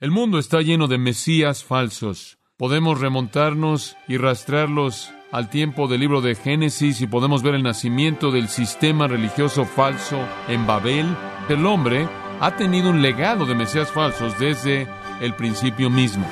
El 0.00 0.12
mundo 0.12 0.38
está 0.38 0.62
lleno 0.62 0.88
de 0.88 0.96
mesías 0.96 1.62
falsos. 1.62 2.38
Podemos 2.56 2.98
remontarnos 2.98 3.98
y 4.08 4.16
rastrearlos 4.16 5.12
al 5.30 5.50
tiempo 5.50 5.88
del 5.88 6.00
libro 6.00 6.22
de 6.22 6.34
Génesis 6.36 7.02
y 7.02 7.06
podemos 7.06 7.42
ver 7.42 7.54
el 7.54 7.62
nacimiento 7.62 8.30
del 8.30 8.48
sistema 8.48 9.08
religioso 9.08 9.66
falso 9.66 10.18
en 10.48 10.66
Babel. 10.66 11.06
El 11.50 11.66
hombre 11.66 12.08
ha 12.40 12.56
tenido 12.56 12.88
un 12.88 13.02
legado 13.02 13.44
de 13.44 13.54
mesías 13.54 13.92
falsos 13.92 14.38
desde 14.38 14.88
el 15.20 15.34
principio 15.34 15.90
mismo. 15.90 16.26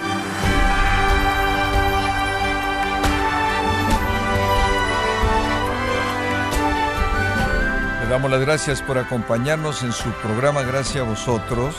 Le 8.01 8.09
damos 8.09 8.31
las 8.31 8.41
gracias 8.41 8.81
por 8.81 8.97
acompañarnos 8.97 9.83
en 9.83 9.93
su 9.93 10.09
programa 10.23 10.63
Gracias 10.63 11.05
a 11.05 11.07
vosotros 11.07 11.77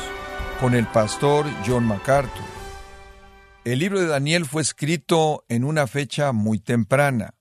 con 0.59 0.75
el 0.75 0.87
pastor 0.87 1.45
John 1.65 1.85
MacArthur. 1.85 2.43
El 3.63 3.79
libro 3.79 4.01
de 4.01 4.07
Daniel 4.07 4.45
fue 4.45 4.61
escrito 4.61 5.45
en 5.47 5.63
una 5.63 5.87
fecha 5.87 6.33
muy 6.33 6.59
temprana. 6.59 7.35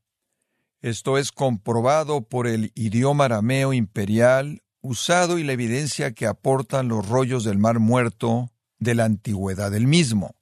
Esto 0.82 1.18
es 1.18 1.32
comprobado 1.32 2.28
por 2.28 2.46
el 2.46 2.70
idioma 2.76 3.24
arameo 3.24 3.72
imperial 3.72 4.62
usado 4.82 5.38
y 5.38 5.44
la 5.44 5.52
evidencia 5.52 6.12
que 6.12 6.26
aportan 6.26 6.86
los 6.86 7.08
rollos 7.08 7.42
del 7.42 7.58
Mar 7.58 7.80
Muerto 7.80 8.52
de 8.78 8.94
la 8.94 9.04
antigüedad 9.04 9.72
del 9.72 9.88
mismo. 9.88 10.36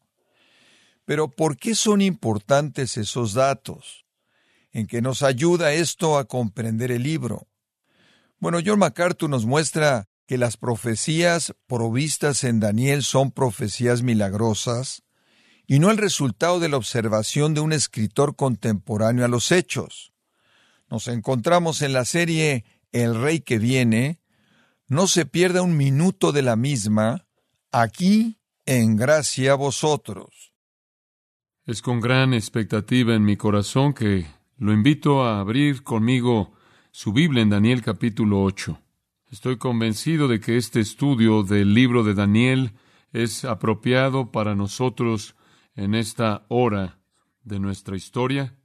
Pero 1.07 1.31
¿por 1.31 1.57
qué 1.57 1.75
son 1.75 2.03
importantes 2.03 2.99
esos 2.99 3.33
datos? 3.33 4.05
¿En 4.73 4.87
qué 4.87 5.01
nos 5.01 5.23
ayuda 5.23 5.73
esto 5.73 6.19
a 6.19 6.27
comprender 6.27 6.93
el 6.93 7.05
libro? 7.05 7.47
Bueno, 8.39 8.59
John 8.65 8.81
MacArthur 8.81 9.31
nos 9.31 9.47
muestra 9.47 10.09
que 10.27 10.39
las 10.39 10.57
profecías 10.57 11.55
provistas 11.67 12.45
en 12.45 12.61
Daniel 12.61 13.03
son 13.03 13.31
profecías 13.31 14.03
milagrosas 14.03 15.05
y 15.67 15.79
no 15.79 15.91
el 15.91 15.99
resultado 15.99 16.61
de 16.61 16.69
la 16.69 16.77
observación 16.77 17.55
de 17.55 17.61
un 17.61 17.73
escritor 17.73 18.37
contemporáneo 18.37 19.25
a 19.25 19.29
los 19.29 19.53
hechos. 19.53 20.13
Nos 20.89 21.09
encontramos 21.09 21.83
en 21.83 21.93
la 21.93 22.05
serie 22.05 22.65
El 22.93 23.21
Rey 23.21 23.41
que 23.41 23.59
viene. 23.59 24.21
No 24.89 25.09
se 25.09 25.27
pierda 25.27 25.63
un 25.63 25.77
minuto 25.77 26.31
de 26.31 26.43
la 26.43 26.55
misma, 26.55 27.27
aquí 27.73 28.39
en 28.65 28.97
gracia 28.97 29.53
a 29.53 29.57
vosotros. 29.57 30.53
Es 31.65 31.83
con 31.83 32.01
gran 32.01 32.33
expectativa 32.33 33.15
en 33.15 33.25
mi 33.25 33.37
corazón 33.37 33.93
que 33.93 34.27
lo 34.57 34.73
invito 34.73 35.25
a 35.25 35.41
abrir 35.41 35.83
conmigo 35.83 36.53
su 36.93 37.13
Biblia 37.13 37.43
en 37.43 37.51
Daniel 37.51 37.83
capítulo 37.83 38.43
8. 38.43 38.86
Estoy 39.33 39.57
convencido 39.57 40.29
de 40.29 40.39
que 40.39 40.57
este 40.57 40.79
estudio 40.79 41.43
del 41.43 41.75
libro 41.75 42.05
de 42.05 42.15
Daniel 42.15 42.75
es 43.13 43.45
apropiado 43.45 44.31
para 44.31 44.55
nosotros 44.55 45.35
en 45.75 45.97
esta 45.97 46.47
hora 46.49 47.01
de 47.43 47.59
nuestra 47.59 47.97
historia. 47.97 48.57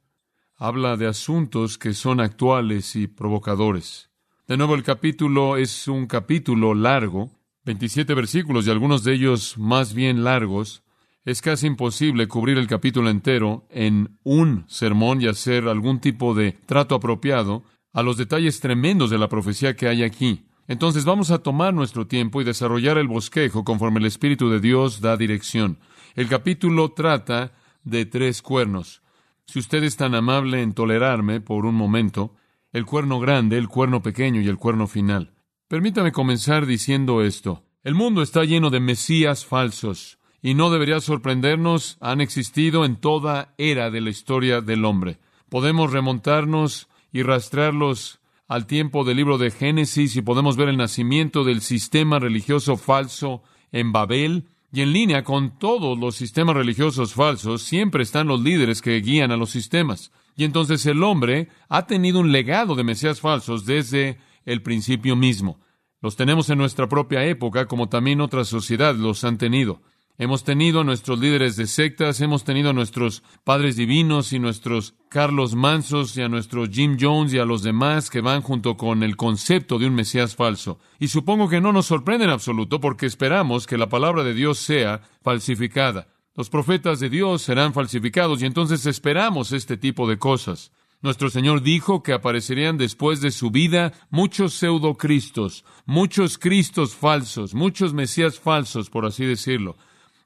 Habla 0.56 0.96
de 0.96 1.08
asuntos 1.08 1.78
que 1.78 1.94
son 1.94 2.20
actuales 2.20 2.94
y 2.94 3.08
provocadores. 3.08 4.10
De 4.46 4.56
nuevo, 4.56 4.76
el 4.76 4.84
capítulo 4.84 5.56
es 5.56 5.88
un 5.88 6.06
capítulo 6.06 6.74
largo, 6.74 7.32
27 7.64 8.14
versículos 8.14 8.64
y 8.66 8.70
algunos 8.70 9.02
de 9.02 9.14
ellos 9.14 9.58
más 9.58 9.94
bien 9.94 10.22
largos. 10.22 10.84
Es 11.24 11.42
casi 11.42 11.66
imposible 11.66 12.28
cubrir 12.28 12.56
el 12.56 12.68
capítulo 12.68 13.10
entero 13.10 13.66
en 13.68 14.16
un 14.22 14.64
sermón 14.68 15.20
y 15.22 15.26
hacer 15.26 15.66
algún 15.66 16.00
tipo 16.00 16.34
de 16.34 16.52
trato 16.52 16.94
apropiado 16.94 17.64
a 17.92 18.04
los 18.04 18.16
detalles 18.16 18.60
tremendos 18.60 19.10
de 19.10 19.18
la 19.18 19.28
profecía 19.28 19.74
que 19.74 19.88
hay 19.88 20.04
aquí. 20.04 20.46
Entonces 20.68 21.04
vamos 21.04 21.30
a 21.30 21.38
tomar 21.38 21.74
nuestro 21.74 22.06
tiempo 22.06 22.40
y 22.40 22.44
desarrollar 22.44 22.98
el 22.98 23.08
bosquejo 23.08 23.64
conforme 23.64 24.00
el 24.00 24.06
Espíritu 24.06 24.48
de 24.48 24.60
Dios 24.60 25.00
da 25.00 25.16
dirección. 25.16 25.78
El 26.14 26.28
capítulo 26.28 26.92
trata 26.92 27.52
de 27.84 28.06
tres 28.06 28.42
cuernos. 28.42 29.02
Si 29.46 29.58
usted 29.58 29.82
es 29.82 29.96
tan 29.96 30.14
amable 30.14 30.62
en 30.62 30.72
tolerarme 30.72 31.40
por 31.40 31.66
un 31.66 31.74
momento, 31.74 32.36
el 32.72 32.86
cuerno 32.86 33.20
grande, 33.20 33.58
el 33.58 33.68
cuerno 33.68 34.02
pequeño 34.02 34.40
y 34.40 34.48
el 34.48 34.56
cuerno 34.56 34.86
final. 34.86 35.34
Permítame 35.68 36.12
comenzar 36.12 36.66
diciendo 36.66 37.22
esto. 37.22 37.64
El 37.82 37.94
mundo 37.94 38.22
está 38.22 38.44
lleno 38.44 38.70
de 38.70 38.80
mesías 38.80 39.44
falsos, 39.44 40.18
y 40.40 40.54
no 40.54 40.70
debería 40.70 41.00
sorprendernos, 41.00 41.98
han 42.00 42.20
existido 42.20 42.84
en 42.84 42.96
toda 42.96 43.54
era 43.58 43.90
de 43.90 44.00
la 44.00 44.10
historia 44.10 44.60
del 44.60 44.84
hombre. 44.84 45.18
Podemos 45.48 45.92
remontarnos 45.92 46.88
y 47.12 47.22
rastrearlos 47.22 48.21
al 48.52 48.66
tiempo 48.66 49.02
del 49.02 49.16
libro 49.16 49.38
de 49.38 49.50
Génesis 49.50 50.14
y 50.14 50.20
podemos 50.20 50.58
ver 50.58 50.68
el 50.68 50.76
nacimiento 50.76 51.42
del 51.42 51.62
sistema 51.62 52.18
religioso 52.18 52.76
falso 52.76 53.42
en 53.72 53.92
Babel. 53.92 54.46
Y 54.70 54.82
en 54.82 54.92
línea 54.92 55.24
con 55.24 55.58
todos 55.58 55.98
los 55.98 56.16
sistemas 56.16 56.54
religiosos 56.54 57.14
falsos, 57.14 57.62
siempre 57.62 58.02
están 58.02 58.26
los 58.26 58.42
líderes 58.42 58.82
que 58.82 59.00
guían 59.00 59.32
a 59.32 59.38
los 59.38 59.50
sistemas. 59.50 60.12
Y 60.36 60.44
entonces 60.44 60.84
el 60.84 61.02
hombre 61.02 61.48
ha 61.70 61.86
tenido 61.86 62.20
un 62.20 62.30
legado 62.30 62.74
de 62.74 62.84
Mesías 62.84 63.20
falsos 63.20 63.64
desde 63.64 64.18
el 64.44 64.60
principio 64.60 65.16
mismo. 65.16 65.58
Los 66.02 66.16
tenemos 66.16 66.50
en 66.50 66.58
nuestra 66.58 66.90
propia 66.90 67.24
época, 67.24 67.66
como 67.66 67.88
también 67.88 68.20
otras 68.20 68.48
sociedades 68.48 68.98
los 69.00 69.24
han 69.24 69.38
tenido. 69.38 69.80
Hemos 70.18 70.44
tenido 70.44 70.80
a 70.80 70.84
nuestros 70.84 71.18
líderes 71.18 71.56
de 71.56 71.66
sectas, 71.66 72.20
hemos 72.20 72.44
tenido 72.44 72.70
a 72.70 72.72
nuestros 72.74 73.22
padres 73.44 73.76
divinos 73.76 74.34
y 74.34 74.38
nuestros 74.38 74.94
Carlos 75.08 75.54
Mansos 75.54 76.16
y 76.18 76.22
a 76.22 76.28
nuestros 76.28 76.68
Jim 76.68 76.98
Jones 77.00 77.32
y 77.32 77.38
a 77.38 77.46
los 77.46 77.62
demás 77.62 78.10
que 78.10 78.20
van 78.20 78.42
junto 78.42 78.76
con 78.76 79.02
el 79.02 79.16
concepto 79.16 79.78
de 79.78 79.86
un 79.86 79.94
Mesías 79.94 80.36
falso. 80.36 80.78
Y 80.98 81.08
supongo 81.08 81.48
que 81.48 81.62
no 81.62 81.72
nos 81.72 81.86
sorprende 81.86 82.26
en 82.26 82.30
absoluto 82.30 82.78
porque 82.78 83.06
esperamos 83.06 83.66
que 83.66 83.78
la 83.78 83.88
palabra 83.88 84.22
de 84.22 84.34
Dios 84.34 84.58
sea 84.58 85.00
falsificada. 85.22 86.08
Los 86.34 86.50
profetas 86.50 87.00
de 87.00 87.08
Dios 87.08 87.40
serán 87.40 87.72
falsificados 87.72 88.42
y 88.42 88.46
entonces 88.46 88.84
esperamos 88.84 89.52
este 89.52 89.78
tipo 89.78 90.06
de 90.06 90.18
cosas. 90.18 90.72
Nuestro 91.00 91.30
Señor 91.30 91.62
dijo 91.62 92.02
que 92.02 92.12
aparecerían 92.12 92.76
después 92.76 93.22
de 93.22 93.30
su 93.30 93.50
vida 93.50 93.92
muchos 94.10 94.54
pseudocristos, 94.54 95.64
muchos 95.84 96.38
cristos 96.38 96.94
falsos, 96.94 97.54
muchos 97.54 97.92
mesías 97.92 98.38
falsos, 98.38 98.88
por 98.88 99.06
así 99.06 99.24
decirlo. 99.24 99.76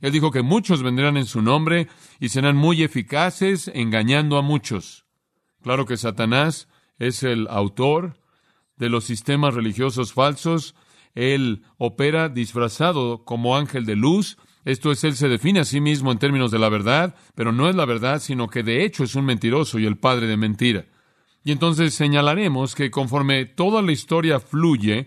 Él 0.01 0.13
dijo 0.13 0.31
que 0.31 0.43
muchos 0.43 0.83
vendrán 0.83 1.17
en 1.17 1.27
su 1.27 1.43
nombre 1.43 1.89
y 2.21 2.29
serán 2.29 2.57
muy 2.57 2.83
eficaces 2.83 3.71
engañando 3.75 4.37
a 4.37 4.43
muchos. 4.43 5.07
Claro 5.63 5.87
que 5.87 5.97
Satanás 5.97 6.69
es 6.99 7.23
el 7.23 7.49
autor 7.49 8.19
de 8.77 8.89
los 8.89 9.05
sistemas 9.05 9.55
religiosos 9.55 10.13
falsos. 10.13 10.75
Él 11.15 11.65
opera 11.79 12.29
disfrazado 12.29 13.25
como 13.25 13.57
ángel 13.57 13.87
de 13.87 13.97
luz. 13.97 14.37
Esto 14.65 14.93
es, 14.93 15.03
él 15.05 15.17
se 15.17 15.29
define 15.29 15.61
a 15.61 15.65
sí 15.65 15.81
mismo 15.81 16.13
en 16.13 16.19
términos 16.19 16.51
de 16.51 16.59
la 16.59 16.69
verdad, 16.69 17.15
pero 17.35 17.53
no 17.53 17.69
es 17.69 17.77
la 17.77 17.85
verdad, 17.85 18.21
sino 18.21 18.49
que 18.49 18.63
de 18.63 18.85
hecho 18.85 19.05
es 19.05 19.15
un 19.15 19.25
mentiroso 19.25 19.79
y 19.79 19.87
el 19.87 19.97
padre 19.97 20.27
de 20.27 20.37
mentira. 20.37 20.87
Y 21.45 21.53
entonces 21.53 21.95
señalaremos 21.95 22.75
que 22.75 22.91
conforme 22.91 23.47
toda 23.47 23.81
la 23.81 23.93
historia 23.93 24.41
fluye, 24.41 25.07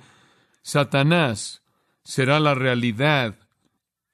Satanás 0.61 1.63
será 2.03 2.39
la 2.39 2.55
realidad 2.55 3.37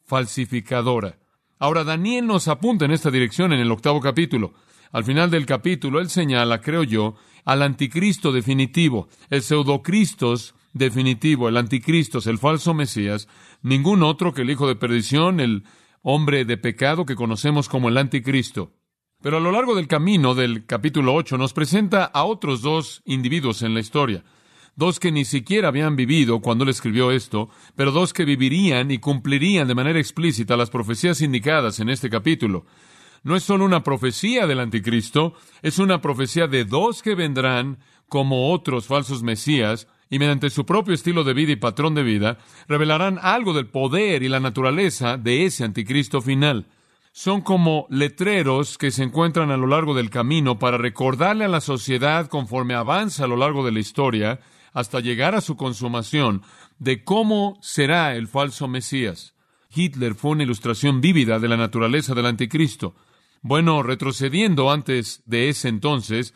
falsificadora. 0.06 1.20
Ahora, 1.60 1.84
Daniel 1.84 2.28
nos 2.28 2.48
apunta 2.48 2.86
en 2.86 2.92
esta 2.92 3.12
dirección 3.12 3.54
en 3.54 3.60
el 3.60 3.72
octavo 3.72 4.00
capítulo. 4.02 4.54
Al 4.92 5.04
final 5.04 5.30
del 5.32 5.46
capítulo, 5.46 6.00
él 6.00 6.10
señala, 6.10 6.62
creo 6.62 6.84
yo, 6.84 7.16
al 7.44 7.62
anticristo 7.62 8.32
definitivo, 8.32 9.10
el 9.30 9.42
pseudocristos 9.42 10.56
definitivo, 10.74 11.50
el 11.50 11.58
anticristo, 11.58 12.20
el 12.30 12.38
falso 12.38 12.74
Mesías, 12.74 13.28
ningún 13.62 14.04
otro 14.04 14.34
que 14.34 14.44
el 14.44 14.50
hijo 14.50 14.68
de 14.68 14.76
perdición, 14.76 15.40
el 15.40 15.64
hombre 16.02 16.46
de 16.46 16.58
pecado 16.58 17.06
que 17.06 17.16
conocemos 17.16 17.68
como 17.68 17.90
el 17.90 17.98
anticristo. 17.98 18.74
Pero 19.22 19.38
a 19.38 19.40
lo 19.40 19.52
largo 19.52 19.76
del 19.76 19.88
camino 19.88 20.36
del 20.36 20.66
capítulo 20.66 21.16
8 21.16 21.38
nos 21.38 21.54
presenta 21.54 22.04
a 22.06 22.26
otros 22.26 22.62
dos 22.62 23.02
individuos 23.06 23.64
en 23.64 23.74
la 23.74 23.80
historia 23.80 24.24
dos 24.76 25.00
que 25.00 25.12
ni 25.12 25.26
siquiera 25.26 25.70
habían 25.70 25.96
vivido 25.96 26.42
cuando 26.42 26.64
él 26.64 26.70
escribió 26.70 27.12
esto, 27.12 27.50
pero 27.76 27.92
dos 27.92 28.14
que 28.14 28.26
vivirían 28.26 28.92
y 28.92 29.00
cumplirían 29.00 29.68
de 29.68 29.76
manera 29.76 30.00
explícita 30.00 30.58
las 30.58 30.70
profecías 30.70 31.22
indicadas 31.22 31.80
en 31.80 31.90
este 31.90 32.10
capítulo. 32.10 32.66
No 33.24 33.36
es 33.36 33.44
solo 33.44 33.66
una 33.66 33.84
profecía 33.84 34.46
del 34.46 34.60
anticristo, 34.60 35.34
es 35.62 35.80
una 35.80 36.02
profecía 36.02 36.48
de 36.48 36.66
dos 36.66 37.02
que 37.02 37.16
vendrán 37.16 37.80
como 38.08 38.52
otros 38.52 38.86
falsos 38.86 39.24
mesías, 39.24 39.88
y 40.10 40.20
mediante 40.20 40.52
su 40.52 40.66
propio 40.66 40.94
estilo 40.94 41.24
de 41.24 41.34
vida 41.34 41.54
y 41.54 41.56
patrón 41.56 41.96
de 41.96 42.04
vida, 42.04 42.38
revelarán 42.68 43.18
algo 43.20 43.54
del 43.54 43.66
poder 43.66 44.22
y 44.22 44.30
la 44.30 44.40
naturaleza 44.40 45.18
de 45.18 45.46
ese 45.46 45.64
anticristo 45.64 46.22
final. 46.22 46.68
Son 47.12 47.42
como 47.42 47.88
letreros 47.90 48.78
que 48.78 48.92
se 48.92 49.02
encuentran 49.02 49.50
a 49.50 49.58
lo 49.58 49.66
largo 49.66 49.96
del 49.96 50.12
camino 50.12 50.60
para 50.60 50.78
recordarle 50.78 51.46
a 51.46 51.48
la 51.50 51.62
sociedad 51.62 52.28
conforme 52.28 52.76
avanza 52.76 53.24
a 53.24 53.28
lo 53.28 53.38
largo 53.38 53.66
de 53.66 53.72
la 53.72 53.80
historia 53.80 54.40
hasta 54.76 55.00
llegar 55.00 55.34
a 55.34 55.42
su 55.42 55.56
consumación 55.56 56.44
de 56.78 57.04
cómo 57.04 57.58
será 57.62 58.14
el 58.16 58.28
falso 58.28 58.68
Mesías. 58.68 59.34
Hitler 59.74 60.16
fue 60.16 60.32
una 60.32 60.44
ilustración 60.44 61.02
vívida 61.02 61.40
de 61.40 61.48
la 61.48 61.58
naturaleza 61.58 62.14
del 62.14 62.28
anticristo. 62.28 62.94
Bueno, 63.42 63.82
retrocediendo 63.84 64.70
antes 64.70 65.24
de 65.26 65.50
ese 65.50 65.70
entonces, 65.70 66.34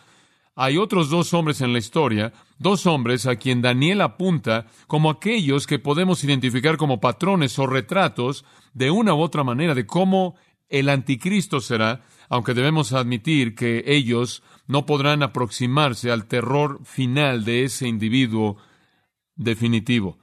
hay 0.55 0.77
otros 0.77 1.09
dos 1.09 1.33
hombres 1.33 1.59
en 1.59 1.73
la 1.73 1.79
historia, 1.79 2.31
dos 2.57 2.85
hombres 2.85 3.25
a 3.25 3.35
quien 3.35 3.61
Daniel 3.61 4.01
apunta 4.01 4.67
como 4.87 5.09
aquellos 5.09 5.67
que 5.67 5.79
podemos 5.79 6.23
identificar 6.23 6.77
como 6.77 7.01
patrones 7.01 7.59
o 7.59 7.67
retratos 7.67 8.45
de 8.73 8.89
una 8.89 9.13
u 9.13 9.19
otra 9.19 9.43
manera 9.43 9.75
de 9.75 9.85
cómo 9.85 10.35
el 10.69 10.87
anticristo 10.87 11.59
será, 11.59 12.05
aunque 12.29 12.53
debemos 12.53 12.93
admitir 12.93 13.53
que 13.53 13.83
ellos 13.85 14.43
no 14.69 14.85
podrán 14.85 15.23
aproximarse 15.23 16.11
al 16.11 16.25
terror 16.25 16.79
final 16.85 17.43
de 17.43 17.63
ese 17.63 17.87
individuo 17.87 18.57
definitivo. 19.35 20.19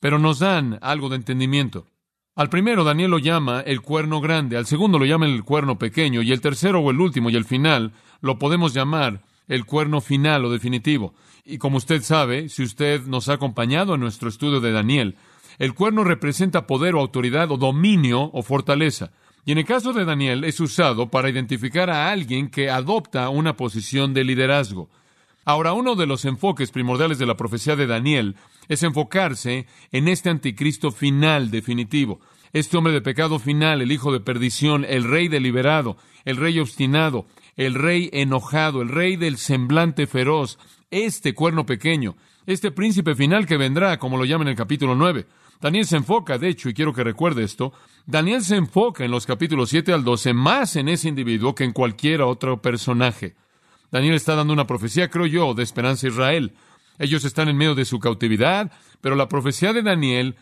Pero 0.00 0.18
nos 0.18 0.38
dan 0.38 0.78
algo 0.80 1.10
de 1.10 1.16
entendimiento. 1.16 1.86
Al 2.34 2.48
primero 2.48 2.84
Daniel 2.84 3.10
lo 3.10 3.18
llama 3.18 3.60
el 3.60 3.82
cuerno 3.82 4.22
grande, 4.22 4.56
al 4.56 4.64
segundo 4.64 4.98
lo 4.98 5.04
llama 5.04 5.26
el 5.26 5.44
cuerno 5.44 5.78
pequeño, 5.78 6.22
y 6.22 6.32
el 6.32 6.40
tercero 6.40 6.80
o 6.80 6.90
el 6.90 7.02
último 7.02 7.28
y 7.28 7.36
el 7.36 7.44
final 7.44 7.92
lo 8.22 8.38
podemos 8.38 8.72
llamar 8.72 9.20
el 9.46 9.66
cuerno 9.66 10.00
final 10.00 10.46
o 10.46 10.50
definitivo. 10.50 11.12
Y 11.44 11.58
como 11.58 11.76
usted 11.76 12.02
sabe, 12.02 12.48
si 12.48 12.62
usted 12.62 13.02
nos 13.04 13.28
ha 13.28 13.34
acompañado 13.34 13.94
en 13.94 14.00
nuestro 14.00 14.30
estudio 14.30 14.60
de 14.60 14.72
Daniel, 14.72 15.16
el 15.58 15.74
cuerno 15.74 16.02
representa 16.02 16.66
poder 16.66 16.94
o 16.94 17.00
autoridad 17.00 17.50
o 17.50 17.58
dominio 17.58 18.30
o 18.32 18.42
fortaleza. 18.42 19.12
Y 19.46 19.52
en 19.52 19.58
el 19.58 19.64
caso 19.64 19.92
de 19.92 20.04
Daniel 20.04 20.42
es 20.42 20.58
usado 20.58 21.08
para 21.08 21.30
identificar 21.30 21.88
a 21.88 22.10
alguien 22.10 22.50
que 22.50 22.68
adopta 22.68 23.28
una 23.28 23.56
posición 23.56 24.12
de 24.12 24.24
liderazgo. 24.24 24.90
Ahora, 25.44 25.72
uno 25.72 25.94
de 25.94 26.06
los 26.06 26.24
enfoques 26.24 26.72
primordiales 26.72 27.20
de 27.20 27.26
la 27.26 27.36
profecía 27.36 27.76
de 27.76 27.86
Daniel 27.86 28.34
es 28.66 28.82
enfocarse 28.82 29.68
en 29.92 30.08
este 30.08 30.30
anticristo 30.30 30.90
final 30.90 31.52
definitivo, 31.52 32.20
este 32.52 32.76
hombre 32.76 32.92
de 32.92 33.02
pecado 33.02 33.38
final, 33.38 33.80
el 33.80 33.92
hijo 33.92 34.12
de 34.12 34.18
perdición, 34.18 34.84
el 34.84 35.04
rey 35.04 35.28
deliberado, 35.28 35.96
el 36.24 36.38
rey 36.38 36.58
obstinado, 36.58 37.28
el 37.54 37.74
rey 37.74 38.10
enojado, 38.12 38.82
el 38.82 38.88
rey 38.88 39.14
del 39.14 39.36
semblante 39.36 40.08
feroz, 40.08 40.58
este 40.90 41.34
cuerno 41.34 41.66
pequeño, 41.66 42.16
este 42.46 42.72
príncipe 42.72 43.14
final 43.14 43.46
que 43.46 43.56
vendrá, 43.56 44.00
como 44.00 44.16
lo 44.16 44.24
llama 44.24 44.42
en 44.42 44.48
el 44.48 44.56
capítulo 44.56 44.96
9. 44.96 45.24
Daniel 45.60 45.86
se 45.86 45.96
enfoca, 45.96 46.38
de 46.38 46.48
hecho, 46.48 46.68
y 46.68 46.74
quiero 46.74 46.92
que 46.92 47.04
recuerde 47.04 47.42
esto, 47.44 47.72
Daniel 48.06 48.42
se 48.42 48.56
enfoca 48.56 49.04
en 49.04 49.10
los 49.10 49.26
capítulos 49.26 49.70
7 49.70 49.92
al 49.92 50.04
12 50.04 50.32
más 50.32 50.76
en 50.76 50.88
ese 50.88 51.08
individuo 51.08 51.54
que 51.54 51.64
en 51.64 51.72
cualquier 51.72 52.22
otro 52.22 52.60
personaje. 52.62 53.34
Daniel 53.90 54.14
está 54.14 54.34
dando 54.34 54.52
una 54.52 54.66
profecía, 54.66 55.08
creo 55.08 55.26
yo, 55.26 55.54
de 55.54 55.62
esperanza 55.62 56.06
a 56.06 56.10
Israel. 56.10 56.52
Ellos 56.98 57.24
están 57.24 57.48
en 57.48 57.56
medio 57.56 57.74
de 57.74 57.84
su 57.84 57.98
cautividad, 57.98 58.70
pero 59.00 59.16
la 59.16 59.28
profecía 59.28 59.72
de 59.72 59.82
Daniel 59.82 60.36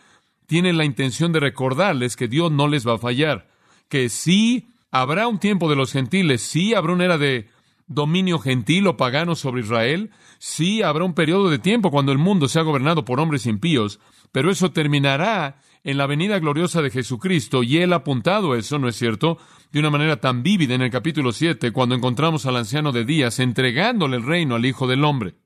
tiene 0.46 0.72
la 0.72 0.84
intención 0.84 1.32
de 1.32 1.40
recordarles 1.40 2.16
que 2.16 2.28
Dios 2.28 2.52
no 2.52 2.69
les 2.69 2.87
va 2.87 2.94
a 2.94 2.99
fallar, 2.99 3.49
que 3.88 4.08
sí 4.08 4.69
habrá 4.90 5.26
un 5.26 5.38
tiempo 5.38 5.69
de 5.69 5.76
los 5.76 5.93
gentiles, 5.93 6.43
sí 6.43 6.75
habrá 6.75 6.93
una 6.93 7.05
era 7.05 7.19
de 7.19 7.49
dominio 7.87 8.38
gentil 8.38 8.87
o 8.87 8.96
pagano 8.96 9.34
sobre 9.34 9.62
Israel, 9.62 10.11
sí 10.38 10.82
habrá 10.82 11.05
un 11.05 11.14
periodo 11.14 11.50
de 11.50 11.58
tiempo 11.58 11.90
cuando 11.90 12.12
el 12.12 12.19
mundo 12.19 12.49
sea 12.49 12.62
gobernado 12.62 13.05
por 13.05 13.20
hombres 13.20 13.46
impíos, 13.46 14.00
pero 14.35 14.51
eso 14.51 14.73
terminará 14.73 15.61
en 15.85 15.97
la 15.97 16.09
venida 16.09 16.41
gloriosa 16.41 16.83
de 16.83 16.91
Jesucristo, 16.91 17.63
y 17.63 17.79
él 17.79 17.93
ha 17.93 17.99
apuntado 17.99 18.57
eso, 18.57 18.81
¿no 18.81 18.89
es 18.89 18.97
cierto?, 18.97 19.39
de 19.71 19.79
una 19.79 19.91
manera 19.91 20.17
tan 20.17 20.43
vívida 20.43 20.75
en 20.75 20.83
el 20.83 20.91
capítulo 20.91 21.31
7, 21.31 21.71
cuando 21.71 21.95
encontramos 21.95 22.45
al 22.45 22.57
anciano 22.57 22.91
de 22.91 23.05
días 23.05 23.39
entregándole 23.39 24.17
el 24.17 24.27
reino 24.27 24.57
al 24.57 24.67
Hijo 24.67 24.89
del 24.89 25.05
Hombre. 25.05 25.37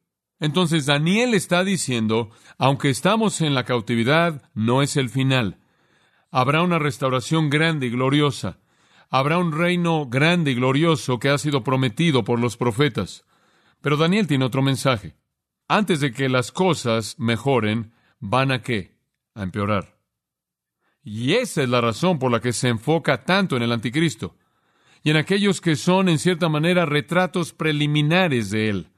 Entonces 0.40 0.87
Daniel 0.87 1.35
está 1.35 1.64
diciendo, 1.64 2.31
aunque 2.56 2.88
estamos 2.88 3.43
en 3.43 3.55
la 3.55 3.64
cautividad, 3.64 4.50
no 4.55 4.81
es 4.81 4.96
el 4.96 5.11
final. 5.11 5.58
Habrá 6.31 6.62
una 6.62 6.79
restauración 6.79 7.50
grande 7.50 7.88
y 7.88 7.90
gloriosa. 7.90 8.58
Habrá 9.11 9.37
un 9.37 9.52
reino 9.52 10.06
grande 10.06 10.52
y 10.52 10.55
glorioso 10.55 11.19
que 11.19 11.29
ha 11.29 11.37
sido 11.37 11.62
prometido 11.62 12.25
por 12.25 12.40
los 12.40 12.56
profetas. 12.56 13.26
Pero 13.82 13.99
Daniel 13.99 14.26
tiene 14.26 14.46
otro 14.46 14.62
mensaje. 14.62 15.14
Antes 15.69 16.00
de 16.00 16.11
que 16.11 16.31
las 16.31 16.52
cosas 16.52 17.17
mejoren, 17.19 17.93
van 18.20 18.52
a 18.52 18.62
qué? 18.62 18.96
A 19.34 19.42
empeorar. 19.42 19.98
Y 21.02 21.34
esa 21.34 21.62
es 21.62 21.68
la 21.68 21.80
razón 21.80 22.18
por 22.18 22.30
la 22.30 22.40
que 22.40 22.52
se 22.52 22.68
enfoca 22.68 23.24
tanto 23.24 23.56
en 23.56 23.62
el 23.62 23.72
anticristo 23.72 24.36
y 25.02 25.10
en 25.10 25.16
aquellos 25.16 25.60
que 25.60 25.76
son 25.76 26.08
en 26.08 26.18
cierta 26.18 26.48
manera 26.48 26.84
retratos 26.84 27.52
preliminares 27.52 28.50
de 28.50 28.68
él 28.68 28.90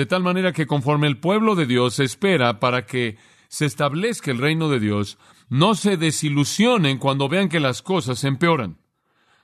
de 0.00 0.06
tal 0.06 0.22
manera 0.22 0.52
que 0.52 0.66
conforme 0.66 1.06
el 1.06 1.18
pueblo 1.18 1.54
de 1.54 1.66
Dios 1.66 1.98
espera 1.98 2.60
para 2.60 2.86
que 2.86 3.18
se 3.48 3.66
establezca 3.66 4.30
el 4.30 4.38
reino 4.38 4.68
de 4.68 4.80
Dios, 4.80 5.18
no 5.48 5.74
se 5.74 5.96
desilusionen 5.96 6.98
cuando 6.98 7.28
vean 7.28 7.48
que 7.48 7.60
las 7.60 7.82
cosas 7.82 8.24
empeoran. 8.24 8.78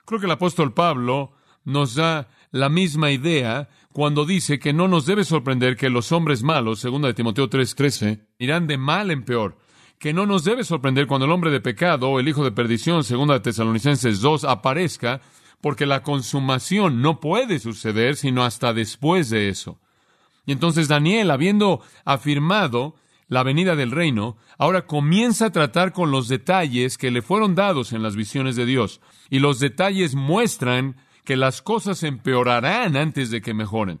Creo 0.05 0.19
que 0.19 0.25
el 0.25 0.31
apóstol 0.31 0.73
Pablo 0.73 1.33
nos 1.63 1.95
da 1.95 2.29
la 2.51 2.69
misma 2.69 3.11
idea 3.11 3.69
cuando 3.97 4.27
dice 4.27 4.59
que 4.59 4.73
no 4.73 4.87
nos 4.87 5.07
debe 5.07 5.23
sorprender 5.23 5.75
que 5.75 5.89
los 5.89 6.11
hombres 6.11 6.43
malos, 6.43 6.79
segunda 6.79 7.07
de 7.07 7.15
Timoteo 7.15 7.49
3:13, 7.49 8.27
irán 8.37 8.67
de 8.67 8.77
mal 8.77 9.09
en 9.09 9.23
peor, 9.23 9.57
que 9.97 10.13
no 10.13 10.27
nos 10.27 10.43
debe 10.43 10.63
sorprender 10.63 11.07
cuando 11.07 11.25
el 11.25 11.31
hombre 11.31 11.49
de 11.49 11.61
pecado 11.61 12.19
el 12.19 12.27
hijo 12.27 12.43
de 12.43 12.51
perdición, 12.51 13.03
segunda 13.03 13.33
de 13.33 13.39
Tesalonicenses 13.39 14.21
2, 14.21 14.43
aparezca, 14.43 15.21
porque 15.61 15.87
la 15.87 16.03
consumación 16.03 17.01
no 17.01 17.19
puede 17.19 17.57
suceder 17.57 18.17
sino 18.17 18.43
hasta 18.43 18.71
después 18.71 19.31
de 19.31 19.49
eso. 19.49 19.79
Y 20.45 20.51
entonces 20.51 20.87
Daniel, 20.87 21.31
habiendo 21.31 21.81
afirmado 22.05 22.93
la 23.27 23.41
venida 23.41 23.75
del 23.75 23.89
reino, 23.89 24.37
ahora 24.59 24.85
comienza 24.85 25.47
a 25.47 25.51
tratar 25.51 25.91
con 25.91 26.11
los 26.11 26.27
detalles 26.27 26.99
que 26.99 27.09
le 27.09 27.23
fueron 27.23 27.55
dados 27.55 27.93
en 27.93 28.03
las 28.03 28.15
visiones 28.15 28.55
de 28.55 28.67
Dios. 28.67 29.01
Y 29.31 29.39
los 29.39 29.57
detalles 29.57 30.13
muestran 30.13 30.97
que 31.27 31.35
las 31.35 31.61
cosas 31.61 32.03
empeorarán 32.03 32.95
antes 32.95 33.29
de 33.31 33.41
que 33.41 33.53
mejoren. 33.53 33.99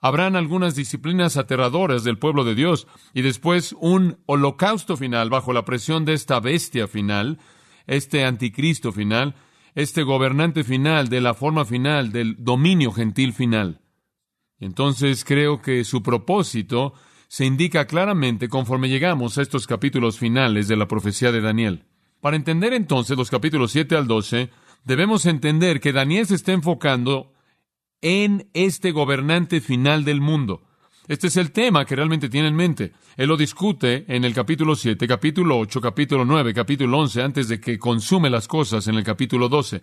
Habrán 0.00 0.34
algunas 0.34 0.74
disciplinas 0.74 1.36
aterradoras 1.36 2.02
del 2.02 2.18
pueblo 2.18 2.42
de 2.42 2.56
Dios 2.56 2.88
y 3.14 3.22
después 3.22 3.72
un 3.78 4.18
holocausto 4.26 4.96
final 4.96 5.30
bajo 5.30 5.52
la 5.52 5.64
presión 5.64 6.04
de 6.04 6.14
esta 6.14 6.40
bestia 6.40 6.88
final, 6.88 7.38
este 7.86 8.24
anticristo 8.24 8.90
final, 8.90 9.36
este 9.76 10.02
gobernante 10.02 10.64
final 10.64 11.08
de 11.08 11.20
la 11.20 11.34
forma 11.34 11.64
final 11.64 12.10
del 12.10 12.34
dominio 12.40 12.90
gentil 12.90 13.32
final. 13.32 13.80
Entonces 14.58 15.24
creo 15.24 15.62
que 15.62 15.84
su 15.84 16.02
propósito 16.02 16.94
se 17.28 17.44
indica 17.44 17.86
claramente 17.86 18.48
conforme 18.48 18.88
llegamos 18.88 19.38
a 19.38 19.42
estos 19.42 19.68
capítulos 19.68 20.18
finales 20.18 20.66
de 20.66 20.74
la 20.74 20.88
profecía 20.88 21.30
de 21.30 21.42
Daniel. 21.42 21.84
Para 22.20 22.34
entender 22.34 22.72
entonces 22.72 23.16
los 23.16 23.30
capítulos 23.30 23.70
7 23.70 23.94
al 23.94 24.08
12, 24.08 24.50
debemos 24.86 25.26
entender 25.26 25.80
que 25.80 25.92
Daniel 25.92 26.26
se 26.26 26.36
está 26.36 26.52
enfocando 26.52 27.32
en 28.00 28.48
este 28.54 28.92
gobernante 28.92 29.60
final 29.60 30.04
del 30.04 30.20
mundo. 30.20 30.62
Este 31.08 31.26
es 31.26 31.36
el 31.36 31.50
tema 31.50 31.84
que 31.84 31.96
realmente 31.96 32.28
tiene 32.28 32.48
en 32.48 32.54
mente. 32.54 32.92
Él 33.16 33.28
lo 33.28 33.36
discute 33.36 34.04
en 34.08 34.24
el 34.24 34.32
capítulo 34.32 34.76
7, 34.76 35.06
capítulo 35.06 35.58
8, 35.58 35.80
capítulo 35.80 36.24
9, 36.24 36.54
capítulo 36.54 36.98
11, 36.98 37.22
antes 37.22 37.48
de 37.48 37.60
que 37.60 37.78
consume 37.78 38.30
las 38.30 38.46
cosas 38.46 38.86
en 38.86 38.94
el 38.94 39.02
capítulo 39.02 39.48
12. 39.48 39.82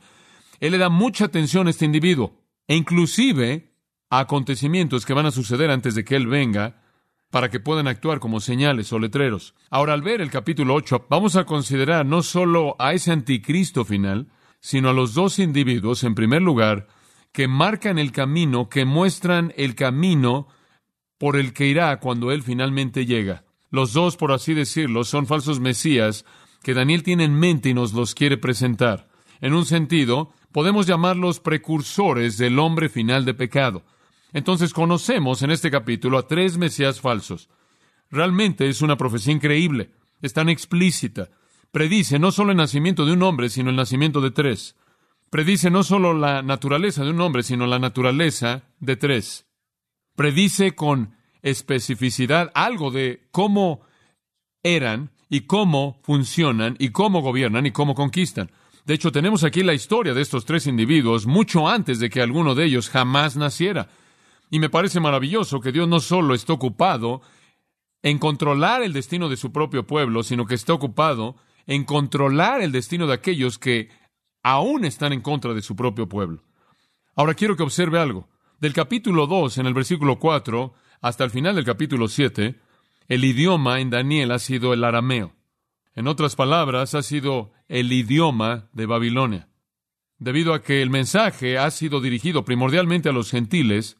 Él 0.59 0.71
le 0.71 0.77
da 0.77 0.89
mucha 0.89 1.25
atención 1.25 1.68
a 1.68 1.69
este 1.69 1.85
individuo. 1.85 2.39
E 2.68 2.75
inclusive 2.75 3.73
acontecimientos 4.09 5.06
que 5.06 5.13
van 5.13 5.25
a 5.25 5.31
suceder 5.31 5.69
antes 5.69 5.95
de 5.95 6.06
que 6.06 6.16
Él 6.16 6.28
venga 6.28 6.81
para 7.30 7.49
que 7.49 7.59
puedan 7.59 7.87
actuar 7.87 8.19
como 8.19 8.39
señales 8.39 8.94
o 8.94 8.99
letreros. 8.99 9.54
Ahora, 9.69 9.94
al 9.94 10.01
ver 10.01 10.21
el 10.21 10.30
capítulo 10.30 10.75
8, 10.75 11.07
vamos 11.09 11.35
a 11.35 11.45
considerar 11.45 12.06
no 12.06 12.21
solo 12.21 12.78
a 12.80 12.94
ese 12.94 13.11
anticristo 13.11 13.83
final, 13.83 14.30
sino 14.63 14.89
a 14.89 14.93
los 14.93 15.13
dos 15.13 15.39
individuos, 15.39 16.05
en 16.05 16.15
primer 16.15 16.41
lugar, 16.41 16.87
que 17.33 17.49
marcan 17.49 17.99
el 17.99 18.13
camino, 18.13 18.69
que 18.69 18.85
muestran 18.85 19.53
el 19.57 19.75
camino 19.75 20.47
por 21.17 21.35
el 21.35 21.51
que 21.51 21.67
irá 21.67 21.99
cuando 21.99 22.31
Él 22.31 22.43
finalmente 22.43 23.05
llega. 23.05 23.43
Los 23.71 23.91
dos, 23.91 24.15
por 24.15 24.31
así 24.31 24.53
decirlo, 24.53 25.03
son 25.03 25.27
falsos 25.27 25.59
mesías 25.59 26.23
que 26.63 26.73
Daniel 26.73 27.03
tiene 27.03 27.25
en 27.25 27.35
mente 27.35 27.69
y 27.69 27.73
nos 27.73 27.91
los 27.91 28.15
quiere 28.15 28.37
presentar. 28.37 29.09
En 29.41 29.53
un 29.53 29.65
sentido, 29.65 30.31
podemos 30.53 30.87
llamarlos 30.87 31.41
precursores 31.41 32.37
del 32.37 32.57
hombre 32.57 32.87
final 32.87 33.25
de 33.25 33.33
pecado. 33.33 33.83
Entonces 34.31 34.73
conocemos 34.73 35.41
en 35.41 35.51
este 35.51 35.69
capítulo 35.71 36.17
a 36.17 36.27
tres 36.27 36.57
Mesías 36.57 37.01
falsos. 37.01 37.49
Realmente 38.09 38.69
es 38.69 38.81
una 38.81 38.95
profecía 38.95 39.33
increíble, 39.33 39.91
es 40.21 40.31
tan 40.31 40.47
explícita. 40.47 41.29
Predice 41.73 42.19
no 42.19 42.31
solo 42.31 42.51
el 42.51 42.57
nacimiento 42.57 43.03
de 43.03 43.13
un 43.13 43.23
hombre, 43.23 43.49
sino 43.49 43.71
el 43.71 43.75
nacimiento 43.75 44.21
de 44.21 44.30
tres. 44.30 44.75
Predice 45.31 45.71
no 45.71 45.81
solo 45.81 46.13
la 46.13 46.44
naturaleza 46.44 47.03
de 47.03 47.09
un 47.09 47.19
hombre, 47.19 47.42
sino 47.42 47.65
la 47.65 47.80
naturaleza 47.80 48.61
de 48.80 48.95
tres. 48.95 49.47
Predice 50.15 50.75
con 50.75 51.15
especificidad 51.42 52.51
algo 52.53 52.92
de 52.92 53.27
cómo 53.31 53.81
eran 54.61 55.09
y 55.31 55.47
cómo 55.47 55.99
funcionan 56.03 56.75
y 56.77 56.89
cómo 56.89 57.21
gobiernan 57.21 57.65
y 57.65 57.71
cómo 57.71 57.95
conquistan. 57.95 58.51
De 58.85 58.94
hecho, 58.94 59.11
tenemos 59.11 59.44
aquí 59.44 59.63
la 59.63 59.73
historia 59.73 60.13
de 60.13 60.21
estos 60.21 60.45
tres 60.45 60.68
individuos 60.68 61.25
mucho 61.25 61.68
antes 61.68 61.97
de 61.97 62.11
que 62.11 62.21
alguno 62.21 62.53
de 62.53 62.65
ellos 62.65 62.92
jamás 62.92 63.35
naciera. 63.35 63.89
Y 64.51 64.59
me 64.59 64.69
parece 64.69 64.99
maravilloso 64.99 65.59
que 65.59 65.71
Dios 65.71 65.87
no 65.87 66.01
solo 66.01 66.35
está 66.35 66.53
ocupado 66.53 67.23
en 68.03 68.19
controlar 68.19 68.83
el 68.83 68.94
destino 68.94 69.27
de 69.27 69.37
su 69.37 69.51
propio 69.51 69.87
pueblo, 69.87 70.21
sino 70.21 70.45
que 70.45 70.53
está 70.53 70.71
ocupado 70.73 71.35
en 71.67 71.83
controlar 71.83 72.61
el 72.61 72.71
destino 72.71 73.07
de 73.07 73.13
aquellos 73.13 73.57
que 73.57 73.89
aún 74.41 74.85
están 74.85 75.13
en 75.13 75.21
contra 75.21 75.53
de 75.53 75.61
su 75.61 75.75
propio 75.75 76.07
pueblo. 76.07 76.43
Ahora 77.15 77.33
quiero 77.33 77.55
que 77.55 77.63
observe 77.63 77.99
algo. 77.99 78.27
Del 78.59 78.73
capítulo 78.73 79.27
2, 79.27 79.57
en 79.59 79.65
el 79.65 79.73
versículo 79.73 80.19
4, 80.19 80.73
hasta 81.01 81.23
el 81.23 81.31
final 81.31 81.55
del 81.55 81.65
capítulo 81.65 82.07
7, 82.07 82.59
el 83.07 83.25
idioma 83.25 83.79
en 83.79 83.89
Daniel 83.89 84.31
ha 84.31 84.39
sido 84.39 84.73
el 84.73 84.83
arameo. 84.83 85.33
En 85.95 86.07
otras 86.07 86.35
palabras, 86.35 86.95
ha 86.95 87.03
sido 87.03 87.51
el 87.67 87.91
idioma 87.91 88.69
de 88.73 88.85
Babilonia. 88.85 89.47
Debido 90.17 90.53
a 90.53 90.61
que 90.61 90.81
el 90.81 90.89
mensaje 90.89 91.57
ha 91.57 91.69
sido 91.71 92.01
dirigido 92.01 92.45
primordialmente 92.45 93.09
a 93.09 93.11
los 93.11 93.29
gentiles 93.29 93.97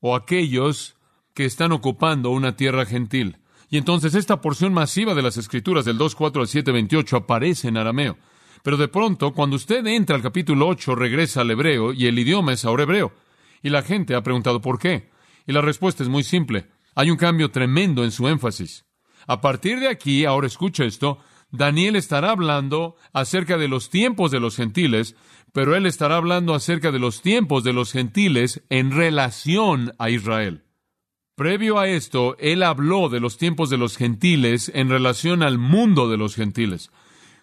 o 0.00 0.14
aquellos 0.14 0.96
que 1.34 1.44
están 1.44 1.72
ocupando 1.72 2.30
una 2.30 2.56
tierra 2.56 2.84
gentil. 2.84 3.38
Y 3.72 3.78
entonces 3.78 4.14
esta 4.14 4.42
porción 4.42 4.74
masiva 4.74 5.14
de 5.14 5.22
las 5.22 5.38
escrituras 5.38 5.86
del 5.86 5.96
2.4 5.96 6.40
al 6.40 6.46
7.28 6.46 7.16
aparece 7.16 7.68
en 7.68 7.78
arameo. 7.78 8.18
Pero 8.62 8.76
de 8.76 8.86
pronto, 8.86 9.32
cuando 9.32 9.56
usted 9.56 9.86
entra 9.86 10.14
al 10.14 10.20
capítulo 10.20 10.68
8, 10.68 10.94
regresa 10.94 11.40
al 11.40 11.52
hebreo 11.52 11.94
y 11.94 12.06
el 12.06 12.18
idioma 12.18 12.52
es 12.52 12.66
ahora 12.66 12.82
hebreo. 12.82 13.14
Y 13.62 13.70
la 13.70 13.80
gente 13.80 14.14
ha 14.14 14.22
preguntado 14.22 14.60
por 14.60 14.78
qué. 14.78 15.08
Y 15.46 15.52
la 15.52 15.62
respuesta 15.62 16.02
es 16.02 16.10
muy 16.10 16.22
simple. 16.22 16.66
Hay 16.94 17.10
un 17.10 17.16
cambio 17.16 17.50
tremendo 17.50 18.04
en 18.04 18.10
su 18.10 18.28
énfasis. 18.28 18.84
A 19.26 19.40
partir 19.40 19.80
de 19.80 19.88
aquí, 19.88 20.26
ahora 20.26 20.48
escucha 20.48 20.84
esto, 20.84 21.20
Daniel 21.50 21.96
estará 21.96 22.32
hablando 22.32 22.96
acerca 23.14 23.56
de 23.56 23.68
los 23.68 23.88
tiempos 23.88 24.30
de 24.30 24.40
los 24.40 24.54
gentiles, 24.54 25.16
pero 25.54 25.74
él 25.76 25.86
estará 25.86 26.16
hablando 26.16 26.54
acerca 26.54 26.92
de 26.92 26.98
los 26.98 27.22
tiempos 27.22 27.64
de 27.64 27.72
los 27.72 27.90
gentiles 27.90 28.62
en 28.68 28.90
relación 28.90 29.94
a 29.98 30.10
Israel. 30.10 30.62
Previo 31.42 31.80
a 31.80 31.88
esto, 31.88 32.36
él 32.38 32.62
habló 32.62 33.08
de 33.08 33.18
los 33.18 33.36
tiempos 33.36 33.68
de 33.68 33.76
los 33.76 33.96
gentiles 33.96 34.70
en 34.76 34.88
relación 34.88 35.42
al 35.42 35.58
mundo 35.58 36.08
de 36.08 36.16
los 36.16 36.36
gentiles, 36.36 36.92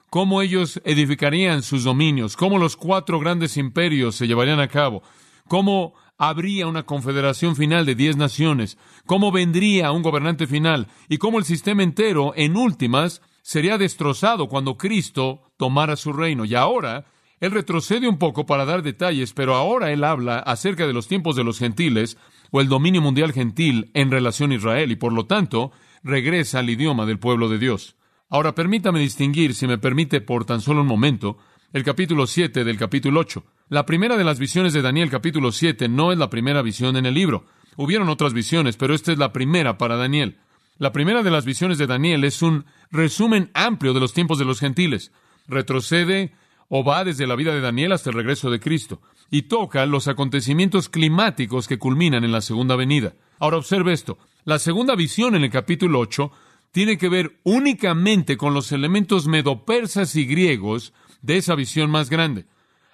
cómo 0.10 0.41
ellos 0.41 0.79
edificarían 0.86 1.63
sus 1.63 1.84
dominios, 1.84 2.38
cómo 2.38 2.60
los 2.60 2.77
cuatro 2.77 3.20
grandes 3.20 3.58
imperios 3.58 4.15
se 4.15 4.25
llevarían 4.25 4.62
a 4.62 4.70
cabo, 4.70 5.03
cómo 5.50 5.96
habría 6.18 6.68
una 6.68 6.84
confederación 6.84 7.58
final 7.58 7.86
de 7.86 7.96
diez 7.96 8.15
naciones, 8.15 8.77
cómo 9.06 9.34
vendría 9.34 9.91
un 9.91 10.01
gobernante 10.01 10.48
final 10.48 10.88
y 11.10 11.18
cómo 11.18 11.38
el 11.38 11.44
sistema 11.44 11.84
entero, 11.84 12.32
en 12.38 12.56
últimas, 12.56 13.22
sería 13.41 13.77
destrozado 13.77 14.48
cuando 14.48 14.77
Cristo 14.77 15.41
tomara 15.58 15.98
su 15.98 16.13
reino. 16.13 16.46
Y 16.46 16.56
ahora, 16.56 17.03
él 17.41 17.51
retrocede 17.51 18.08
un 18.08 18.18
poco 18.18 18.46
para 18.46 18.63
dar 18.63 18.82
detalles, 18.82 19.34
pero 19.34 19.56
ahora 19.56 19.91
él 19.91 20.06
habla 20.06 20.39
acerca 20.39 20.88
de 20.88 20.94
los 20.94 21.10
tiempos 21.10 21.36
de 21.36 21.44
los 21.44 21.60
gentiles 21.60 22.18
o 22.51 22.62
el 22.62 22.68
dominio 22.68 23.01
mundial 23.01 23.34
gentil 23.34 23.91
en 23.94 24.12
relación 24.12 24.51
a 24.51 24.56
Israel 24.56 24.91
y 24.91 24.96
por 24.96 25.13
lo 25.13 25.25
tanto 25.25 25.72
regresa 26.03 26.60
al 26.60 26.70
idioma 26.70 27.06
del 27.06 27.20
pueblo 27.20 27.50
de 27.50 27.60
Dios. 27.60 27.96
Ahora 28.29 28.53
permítame 28.53 29.00
distinguir, 29.00 29.56
si 29.56 29.68
me 29.68 29.77
permite 29.77 30.22
por 30.22 30.46
tan 30.46 30.62
solo 30.62 30.82
un 30.82 30.88
momento, 30.88 31.38
el 31.74 31.84
capítulo 31.84 32.27
7 32.27 32.63
del 32.63 32.77
capítulo 32.77 33.20
8. 33.20 33.44
La 33.70 33.86
primera 33.86 34.18
de 34.18 34.24
las 34.24 34.39
visiones 34.39 34.74
de 34.74 34.82
Daniel 34.82 35.10
capítulo 35.10 35.51
7 35.51 35.88
no 35.89 36.12
es 36.12 36.18
la 36.18 36.29
primera 36.29 36.62
visión 36.62 36.96
en 36.98 37.06
el 37.06 37.13
libro. 37.13 37.46
Hubieron 37.75 38.10
otras 38.10 38.34
visiones, 38.34 38.77
pero 38.77 38.94
esta 38.94 39.12
es 39.12 39.18
la 39.18 39.32
primera 39.32 39.77
para 39.77 39.96
Daniel. 39.96 40.38
La 40.77 40.91
primera 40.91 41.24
de 41.24 41.32
las 41.32 41.46
visiones 41.46 41.77
de 41.77 41.88
Daniel 41.88 42.24
es 42.24 42.41
un 42.41 42.65
resumen 42.91 43.51
amplio 43.53 43.94
de 43.94 44.00
los 44.00 44.13
tiempos 44.13 44.39
de 44.39 44.46
los 44.46 44.60
gentiles. 44.60 45.12
Retrocede 45.48 46.34
o 46.69 46.83
va 46.83 47.03
desde 47.03 47.27
la 47.27 47.35
vida 47.35 47.53
de 47.53 47.61
Daniel 47.61 47.91
hasta 47.91 48.09
el 48.09 48.15
regreso 48.15 48.49
de 48.49 48.59
Cristo 48.59 49.01
y 49.29 49.43
toca 49.43 49.85
los 49.85 50.07
acontecimientos 50.07 50.88
climáticos 50.88 51.67
que 51.67 51.77
culminan 51.77 52.23
en 52.23 52.31
la 52.31 52.41
segunda 52.41 52.75
venida. 52.75 53.15
Ahora 53.39 53.57
observe 53.57 53.91
esto. 53.93 54.17
La 54.45 54.59
segunda 54.59 54.95
visión 54.95 55.35
en 55.35 55.43
el 55.43 55.49
capítulo 55.49 55.99
8 55.99 56.31
tiene 56.71 56.97
que 56.97 57.09
ver 57.09 57.39
únicamente 57.43 58.38
con 58.38 58.53
los 58.53 58.71
elementos 58.71 59.27
medopersas 59.27 60.15
y 60.15 60.25
griegos 60.25 60.93
de 61.21 61.38
esa 61.38 61.55
visión 61.55 61.89
más 61.91 62.09
grande. 62.09 62.45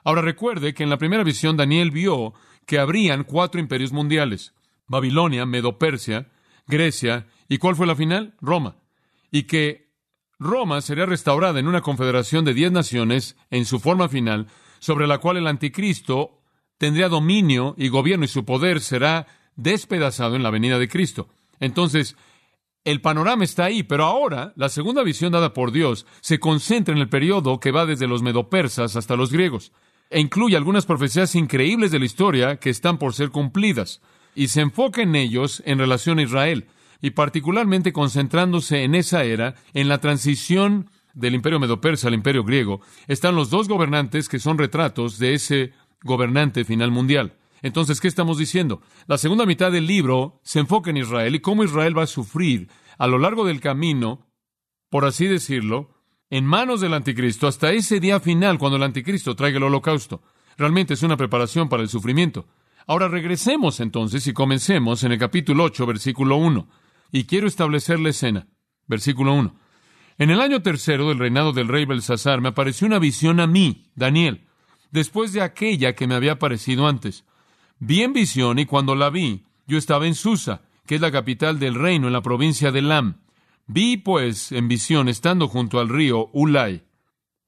Ahora 0.04 0.22
recuerde 0.22 0.74
que 0.74 0.84
en 0.84 0.90
la 0.90 0.98
primera 0.98 1.24
visión 1.24 1.58
Daniel 1.58 1.92
vio 1.92 2.34
que 2.66 2.80
habrían 2.80 3.24
cuatro 3.24 3.60
imperios 3.60 3.92
mundiales. 3.92 4.54
Babilonia, 4.88 5.46
Medo-Persia, 5.46 6.30
Grecia 6.68 7.28
¿Y 7.48 7.58
cuál 7.58 7.76
fue 7.76 7.88
la 7.88 7.96
final? 7.96 8.34
Roma. 8.42 8.78
Y 9.32 9.44
que 9.44 9.85
Roma 10.46 10.82
sería 10.82 11.06
restaurada 11.06 11.60
en 11.60 11.68
una 11.68 11.82
confederación 11.82 12.46
de 12.46 12.54
diez 12.54 12.72
naciones 12.72 13.36
en 13.50 13.66
su 13.66 13.80
forma 13.80 14.08
final, 14.08 14.48
sobre 14.80 15.08
la 15.08 15.18
cual 15.18 15.38
el 15.38 15.48
anticristo 15.48 16.40
tendría 16.78 17.10
dominio 17.10 17.76
y 17.78 17.90
gobierno 17.90 18.26
y 18.26 18.30
su 18.30 18.46
poder 18.46 18.80
será 18.80 19.28
despedazado 19.56 20.36
en 20.36 20.44
la 20.44 20.52
venida 20.52 20.80
de 20.80 20.88
Cristo. 20.88 21.28
Entonces, 21.60 22.16
el 22.84 23.02
panorama 23.02 23.44
está 23.44 23.66
ahí, 23.66 23.84
pero 23.84 24.06
ahora 24.06 24.54
la 24.56 24.70
segunda 24.70 25.02
visión 25.04 25.32
dada 25.32 25.54
por 25.54 25.72
Dios 25.72 26.06
se 26.22 26.40
concentra 26.40 26.94
en 26.94 27.02
el 27.02 27.10
periodo 27.10 27.60
que 27.60 27.72
va 27.72 27.86
desde 27.86 28.08
los 28.08 28.22
medopersas 28.22 28.96
hasta 28.96 29.16
los 29.16 29.32
griegos, 29.32 29.72
e 30.10 30.20
incluye 30.20 30.56
algunas 30.56 30.86
profecías 30.86 31.34
increíbles 31.34 31.92
de 31.92 32.00
la 32.00 32.06
historia 32.06 32.58
que 32.58 32.70
están 32.70 33.00
por 33.00 33.14
ser 33.14 33.32
cumplidas, 33.32 34.02
y 34.36 34.50
se 34.50 34.62
enfoca 34.62 35.02
en 35.02 35.16
ellos 35.16 35.64
en 35.66 35.80
relación 35.80 36.20
a 36.20 36.24
Israel 36.24 36.68
y 37.02 37.12
particularmente 37.12 37.94
concentrándose 37.94 38.84
en 38.84 38.96
esa 38.96 39.24
era, 39.24 39.56
en 39.74 39.88
la 39.88 40.00
transición 40.00 40.90
del 41.14 41.36
imperio 41.36 41.60
medo-persa 41.60 42.10
al 42.10 42.14
imperio 42.14 42.44
griego, 42.44 42.82
están 43.08 43.36
los 43.36 43.50
dos 43.50 43.68
gobernantes 43.68 44.30
que 44.30 44.40
son 44.40 44.58
retratos 44.58 45.18
de 45.18 45.34
ese 45.34 45.74
gobernante 46.04 46.66
final 46.66 46.92
mundial. 46.92 47.38
Entonces, 47.62 48.00
¿qué 48.00 48.08
estamos 48.08 48.38
diciendo? 48.38 48.82
La 49.08 49.18
segunda 49.18 49.46
mitad 49.46 49.72
del 49.72 49.88
libro 49.88 50.40
se 50.44 50.60
enfoca 50.60 50.92
en 50.92 50.98
Israel 50.98 51.34
y 51.34 51.40
cómo 51.40 51.64
Israel 51.64 51.98
va 51.98 52.04
a 52.04 52.08
sufrir 52.08 52.70
a 52.98 53.08
lo 53.08 53.18
largo 53.18 53.46
del 53.46 53.60
camino, 53.60 54.28
por 54.90 55.06
así 55.06 55.26
decirlo, 55.26 55.90
en 56.30 56.46
manos 56.46 56.82
del 56.82 56.94
anticristo 56.94 57.48
hasta 57.48 57.72
ese 57.72 58.00
día 58.00 58.20
final 58.20 58.60
cuando 58.60 58.78
el 58.78 58.84
anticristo 58.84 59.36
traiga 59.36 59.58
el 59.58 59.64
holocausto. 59.64 60.22
Realmente 60.58 60.94
es 60.94 61.04
una 61.04 61.18
preparación 61.18 61.70
para 61.70 61.82
el 61.82 61.90
sufrimiento. 61.90 62.46
Ahora 62.88 63.08
regresemos 63.08 63.80
entonces 63.80 64.28
y 64.28 64.34
comencemos 64.34 65.04
en 65.04 65.14
el 65.14 65.18
capítulo 65.18 65.64
8, 65.64 65.86
versículo 65.86 66.36
1 66.36 66.68
y 67.16 67.24
quiero 67.24 67.48
establecer 67.48 67.98
la 67.98 68.10
escena. 68.10 68.48
Versículo 68.88 69.34
1. 69.34 69.56
En 70.18 70.32
el 70.32 70.42
año 70.42 70.62
tercero 70.62 71.08
del 71.08 71.18
reinado 71.18 71.54
del 71.54 71.70
rey 71.70 71.86
Belsasar 71.86 72.42
me 72.42 72.50
apareció 72.50 72.88
una 72.88 73.00
visión 73.00 73.40
a 73.40 73.48
mí, 73.48 73.90
Daniel, 73.96 74.46
después 74.92 75.32
de 75.32 75.42
aquella 75.42 75.96
que 75.96 76.08
me 76.08 76.16
había 76.16 76.34
aparecido 76.34 76.88
antes. 76.88 77.24
Vi 77.80 78.02
en 78.02 78.12
visión 78.12 78.60
y 78.60 78.66
cuando 78.66 78.96
la 78.96 79.10
vi, 79.10 79.46
yo 79.66 79.78
estaba 79.78 80.08
en 80.08 80.14
Susa, 80.14 80.64
que 80.86 80.96
es 80.96 81.02
la 81.02 81.10
capital 81.10 81.58
del 81.58 81.76
reino 81.76 82.08
en 82.08 82.14
la 82.14 82.22
provincia 82.22 82.74
de 82.74 82.82
Lam. 82.82 83.22
Vi, 83.66 83.96
pues, 83.96 84.52
en 84.52 84.68
visión, 84.68 85.08
estando 85.08 85.48
junto 85.48 85.80
al 85.80 85.88
río 85.88 86.30
Ulai. 86.34 86.84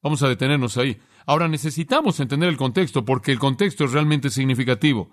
Vamos 0.02 0.22
a 0.22 0.30
detenernos 0.30 0.78
ahí. 0.78 0.98
Ahora 1.26 1.46
necesitamos 1.46 2.20
entender 2.20 2.48
el 2.48 2.56
contexto 2.56 3.04
porque 3.04 3.32
el 3.32 3.38
contexto 3.38 3.84
es 3.84 3.92
realmente 3.92 4.30
significativo. 4.30 5.10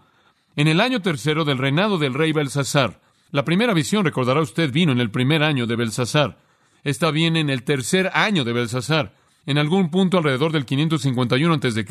En 0.56 0.70
el 0.70 0.80
año 0.80 1.02
tercero 1.02 1.44
del 1.44 1.58
reinado 1.58 1.98
del 1.98 2.14
rey 2.14 2.32
Belsasar, 2.32 3.02
la 3.36 3.44
primera 3.44 3.74
visión, 3.74 4.06
recordará 4.06 4.40
usted, 4.40 4.72
vino 4.72 4.94
en 4.94 5.02
el 5.02 5.12
primer 5.12 5.44
año 5.44 5.68
de 5.68 5.76
Belsasar. 5.76 6.40
Esta 6.86 7.12
viene 7.12 7.42
en 7.42 7.50
el 7.50 7.64
tercer 7.64 8.10
año 8.14 8.46
de 8.46 8.54
Belsasar, 8.54 9.14
en 9.46 9.58
algún 9.58 9.92
punto 9.92 10.20
alrededor 10.20 10.54
del 10.54 10.64
551 10.64 11.54
a.C., 11.54 11.86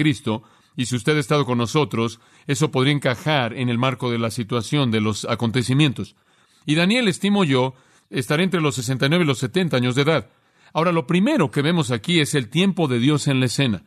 y 0.74 0.86
si 0.86 0.96
usted 0.96 1.14
ha 1.14 1.20
estado 1.20 1.44
con 1.44 1.58
nosotros, 1.58 2.18
eso 2.46 2.70
podría 2.70 2.94
encajar 2.94 3.52
en 3.52 3.68
el 3.68 3.76
marco 3.76 4.10
de 4.10 4.18
la 4.18 4.30
situación 4.30 4.90
de 4.90 5.02
los 5.02 5.26
acontecimientos. 5.26 6.16
Y 6.64 6.76
Daniel, 6.76 7.08
estimo 7.08 7.44
yo, 7.44 7.74
estará 8.08 8.42
entre 8.42 8.62
los 8.62 8.76
69 8.76 9.24
y 9.24 9.26
los 9.26 9.36
70 9.36 9.76
años 9.76 9.94
de 9.96 10.00
edad. 10.00 10.30
Ahora, 10.72 10.92
lo 10.92 11.06
primero 11.06 11.50
que 11.50 11.60
vemos 11.60 11.90
aquí 11.90 12.20
es 12.20 12.34
el 12.34 12.48
tiempo 12.48 12.88
de 12.88 13.00
Dios 13.00 13.28
en 13.28 13.40
la 13.40 13.46
escena. 13.46 13.84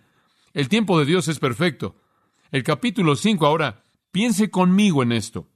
El 0.54 0.70
tiempo 0.70 1.00
de 1.00 1.08
Dios 1.08 1.28
es 1.28 1.40
perfecto. 1.40 1.96
El 2.52 2.62
capítulo 2.62 3.16
5 3.16 3.48
ahora, 3.48 3.84
piense 4.12 4.52
conmigo 4.52 5.02
en 5.02 5.12
esto. 5.12 5.48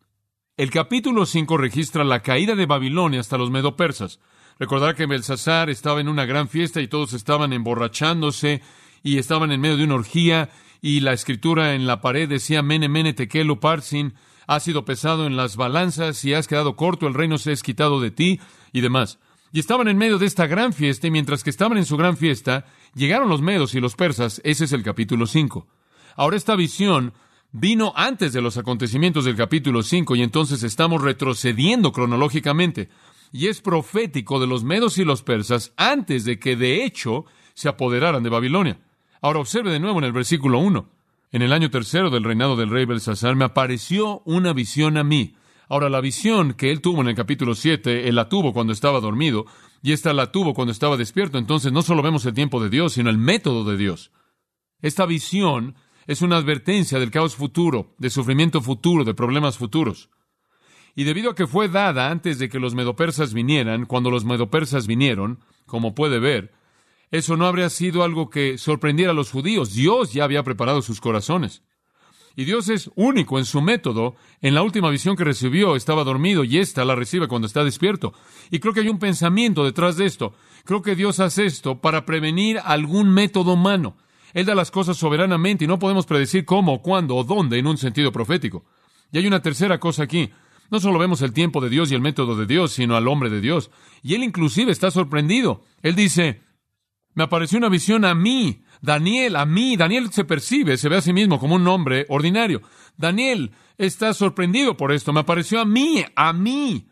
El 0.62 0.70
capítulo 0.70 1.25
5 1.25 1.58
registra 1.58 2.03
la 2.03 2.20
caída 2.20 2.53
de 2.53 2.68
Babilonia 2.68 3.20
hasta 3.20 3.39
los 3.39 3.50
medopersas. 3.50 4.20
Recordar 4.60 4.94
que 4.94 5.08
Belsasar 5.08 5.72
estaba 5.72 6.01
en 6.01 6.08
una 6.08 6.25
gran 6.25 6.50
fiesta 6.50 6.82
y 6.82 6.88
todos 6.88 7.13
estaban 7.13 7.51
emborrachándose 7.51 8.62
y 9.01 9.18
estaban 9.18 9.51
en 9.51 9.60
medio 9.60 9.77
de 9.77 9.86
una 9.86 9.96
orgía 9.96 10.51
y 10.80 11.00
la 11.00 11.13
escritura 11.13 11.74
en 11.74 11.88
la 11.88 12.00
pared 12.00 12.30
decía 12.30 12.62
Mene 12.62 12.89
Mene 12.89 13.13
Tekelu 13.13 13.60
Parsin, 13.60 14.13
ha 14.46 14.60
sido 14.60 14.86
pesado 14.86 15.25
en 15.25 15.36
las 15.36 15.56
balanzas 15.56 16.24
y 16.25 16.36
has 16.36 16.48
quedado 16.48 16.75
corto, 16.75 17.08
el 17.08 17.15
reino 17.15 17.39
se 17.39 17.53
es 17.53 17.63
quitado 17.63 18.00
de 18.00 18.12
ti 18.12 18.39
y 18.72 18.82
demás. 18.82 19.18
Y 19.51 19.60
estaban 19.60 19.88
en 19.88 19.98
medio 19.98 20.20
de 20.20 20.27
esta 20.27 20.46
gran 20.46 20.74
fiesta 20.74 21.08
y 21.08 21.10
mientras 21.10 21.44
que 21.44 21.50
estaban 21.50 21.80
en 21.80 21.86
su 21.86 21.98
gran 21.98 22.18
fiesta, 22.18 22.68
llegaron 22.94 23.30
los 23.30 23.41
medos 23.41 23.74
y 23.74 23.80
los 23.80 23.96
persas, 23.96 24.39
ese 24.44 24.65
es 24.65 24.74
el 24.74 24.84
capítulo 24.84 25.25
5. 25.25 25.65
Ahora 26.18 26.38
esta 26.38 26.56
visión 26.56 27.13
vino 27.51 27.93
antes 27.96 28.34
de 28.34 28.41
los 28.41 28.58
acontecimientos 28.58 29.25
del 29.25 29.36
capítulo 29.36 29.84
5 29.84 30.15
y 30.15 30.24
entonces 30.24 30.63
estamos 30.63 31.01
retrocediendo 31.01 31.91
cronológicamente. 31.91 32.89
Y 33.31 33.48
es 33.48 33.62
profético 33.62 34.39
de 34.39 34.48
los 34.48 34.63
medos 34.63 34.98
y 34.98 35.05
los 35.05 35.24
persas 35.24 35.74
antes 35.77 36.25
de 36.25 36.39
que 36.39 36.55
de 36.55 36.84
hecho 36.84 37.25
se 37.53 37.70
apoderaran 37.70 38.24
de 38.24 38.29
Babilonia. 38.29 38.79
Ahora 39.22 39.39
observe 39.39 39.72
de 39.72 39.79
nuevo 39.79 40.00
en 40.00 40.05
el 40.05 40.12
versículo 40.12 40.60
1. 40.60 40.89
En 41.31 41.41
el 41.41 41.53
año 41.53 41.70
tercero 41.70 42.10
del 42.10 42.24
reinado 42.24 42.55
del 42.58 42.70
rey 42.70 42.86
Belsasar 42.86 43.36
me 43.36 43.46
apareció 43.46 44.22
una 44.25 44.51
visión 44.51 44.98
a 44.98 45.03
mí. 45.03 45.36
Ahora 45.70 45.89
la 45.89 46.01
visión 46.01 46.53
que 46.53 46.72
él 46.72 46.81
tuvo 46.81 47.01
en 47.01 47.08
el 47.08 47.15
capítulo 47.15 47.55
7, 47.55 48.10
él 48.10 48.15
la 48.15 48.27
tuvo 48.27 48.51
cuando 48.51 48.74
estaba 48.74 49.00
dormido 49.00 49.46
y 49.81 49.93
esta 49.93 50.12
la 50.13 50.31
tuvo 50.31 50.53
cuando 50.53 50.74
estaba 50.74 50.98
despierto. 50.98 51.38
Entonces 51.38 51.72
no 51.72 51.81
solo 51.81 52.01
vemos 52.01 52.25
el 52.25 52.34
tiempo 52.34 52.62
de 52.62 52.70
Dios, 52.70 52.93
sino 52.93 53.10
el 53.10 53.17
método 53.17 53.63
de 53.63 53.77
Dios. 53.77 54.12
Esta 54.81 55.05
visión 55.05 55.75
Es 56.08 56.22
una 56.22 56.38
advertencia 56.38 57.00
del 57.00 57.12
caos 57.12 57.36
futuro, 57.36 57.93
de 57.98 58.10
sufrimiento 58.10 58.62
futuro, 58.62 59.03
de 59.03 59.13
problemas 59.13 59.58
futuros. 59.58 60.10
Y 60.96 61.03
debido 61.03 61.31
a 61.31 61.36
que 61.36 61.48
fue 61.48 61.70
dada 61.70 62.10
antes 62.10 62.39
de 62.39 62.50
que 62.50 62.60
los 62.60 62.75
medopersas 62.75 63.34
vinieran, 63.34 63.86
cuando 63.86 64.12
los 64.12 64.25
medopersas 64.25 64.88
vinieron, 64.88 65.39
como 65.65 65.96
puede 65.96 66.20
ver, 66.20 66.51
eso 67.12 67.38
no 67.38 67.46
habría 67.46 67.70
sido 67.70 68.03
algo 68.03 68.29
que 68.29 68.58
sorprendiera 68.58 69.12
a 69.12 69.15
los 69.15 69.31
judíos. 69.31 69.74
Dios 69.74 70.13
ya 70.13 70.24
había 70.24 70.43
preparado 70.43 70.81
sus 70.81 71.01
corazones. 71.01 71.62
Y 72.36 72.46
Dios 72.46 72.70
es 72.70 72.89
único 72.96 73.38
en 73.38 73.46
su 73.46 73.62
método. 73.62 74.15
En 74.41 74.55
la 74.55 74.63
última 74.63 74.89
visión 74.89 75.17
que 75.17 75.25
recibió 75.25 75.75
estaba 75.75 76.05
dormido 76.05 76.46
y 76.46 76.58
ésta 76.58 76.86
la 76.86 76.96
recibe 76.96 77.27
cuando 77.27 77.48
está 77.48 77.65
despierto. 77.65 78.13
Y 78.50 78.60
creo 78.60 78.74
que 78.74 78.79
hay 78.79 78.88
un 78.88 79.00
pensamiento 79.00 79.65
detrás 79.65 79.98
de 79.98 80.05
esto. 80.05 80.34
Creo 80.63 80.81
que 80.81 80.96
Dios 80.96 81.20
hace 81.20 81.46
esto 81.46 81.81
para 81.81 82.05
prevenir 82.05 82.60
algún 82.63 83.13
método 83.13 83.53
humano. 83.53 83.98
Él 84.33 84.45
da 84.45 84.55
las 84.55 84.71
cosas 84.71 84.97
soberanamente 84.97 85.65
y 85.65 85.67
no 85.67 85.79
podemos 85.79 86.05
predecir 86.05 86.45
cómo, 86.45 86.81
cuándo 86.81 87.15
o 87.15 87.23
dónde 87.23 87.59
en 87.59 87.67
un 87.67 87.77
sentido 87.77 88.11
profético. 88.11 88.65
Y 89.11 89.17
hay 89.17 89.27
una 89.27 89.41
tercera 89.41 89.79
cosa 89.79 90.03
aquí. 90.03 90.29
No 90.69 90.79
solo 90.79 91.00
vemos 91.00 91.21
el 91.21 91.33
tiempo 91.33 91.59
de 91.59 91.69
Dios 91.69 91.91
y 91.91 91.95
el 91.95 92.01
método 92.01 92.35
de 92.35 92.45
Dios, 92.45 92.71
sino 92.71 92.95
al 92.95 93.07
hombre 93.07 93.29
de 93.29 93.41
Dios. 93.41 93.71
Y 94.01 94.15
él 94.15 94.23
inclusive 94.23 94.71
está 94.71 94.89
sorprendido. 94.89 95.63
Él 95.81 95.95
dice, 95.95 96.41
me 97.13 97.23
apareció 97.23 97.57
una 97.57 97.67
visión 97.67 98.05
a 98.05 98.15
mí, 98.15 98.63
Daniel, 98.81 99.35
a 99.35 99.45
mí. 99.45 99.75
Daniel 99.75 100.11
se 100.11 100.23
percibe, 100.23 100.77
se 100.77 100.88
ve 100.88 100.97
a 100.97 101.01
sí 101.01 101.11
mismo 101.11 101.39
como 101.39 101.55
un 101.55 101.67
hombre 101.67 102.05
ordinario. 102.07 102.61
Daniel 102.95 103.51
está 103.77 104.13
sorprendido 104.13 104.77
por 104.77 104.93
esto. 104.93 105.11
Me 105.11 105.19
apareció 105.19 105.59
a 105.59 105.65
mí, 105.65 106.05
a 106.15 106.31
mí. 106.31 106.88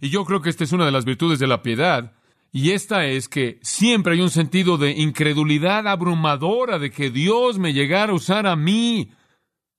Y 0.00 0.08
yo 0.08 0.24
creo 0.24 0.42
que 0.42 0.50
esta 0.50 0.64
es 0.64 0.72
una 0.72 0.86
de 0.86 0.92
las 0.92 1.04
virtudes 1.04 1.38
de 1.38 1.46
la 1.46 1.62
piedad. 1.62 2.12
Y 2.52 2.72
esta 2.72 3.06
es 3.06 3.28
que 3.28 3.60
siempre 3.62 4.14
hay 4.14 4.20
un 4.20 4.30
sentido 4.30 4.76
de 4.76 4.90
incredulidad 4.90 5.86
abrumadora 5.86 6.78
de 6.78 6.90
que 6.90 7.10
Dios 7.10 7.58
me 7.58 7.72
llegara 7.72 8.12
a 8.12 8.16
usar 8.16 8.46
a 8.46 8.56
mí. 8.56 9.12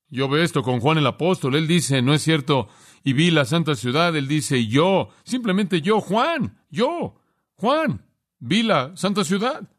Yo 0.08 0.30
veo 0.30 0.44
esto 0.44 0.64
con 0.64 0.80
Juan 0.80 0.98
el 0.98 1.08
apóstol. 1.08 1.56
Él 1.56 1.68
dice, 1.68 2.02
no 2.02 2.14
es 2.14 2.22
cierto, 2.22 2.70
y 3.04 3.14
vi 3.14 3.32
la 3.32 3.46
santa 3.46 3.76
ciudad. 3.76 4.16
Él 4.16 4.28
dice, 4.28 4.68
yo, 4.68 5.10
simplemente 5.24 5.82
yo, 5.82 6.00
Juan, 6.00 6.58
yo, 6.70 7.22
Juan, 7.56 8.06
vi 8.40 8.64
la 8.64 8.96
santa 8.96 9.24
ciudad. 9.26 9.70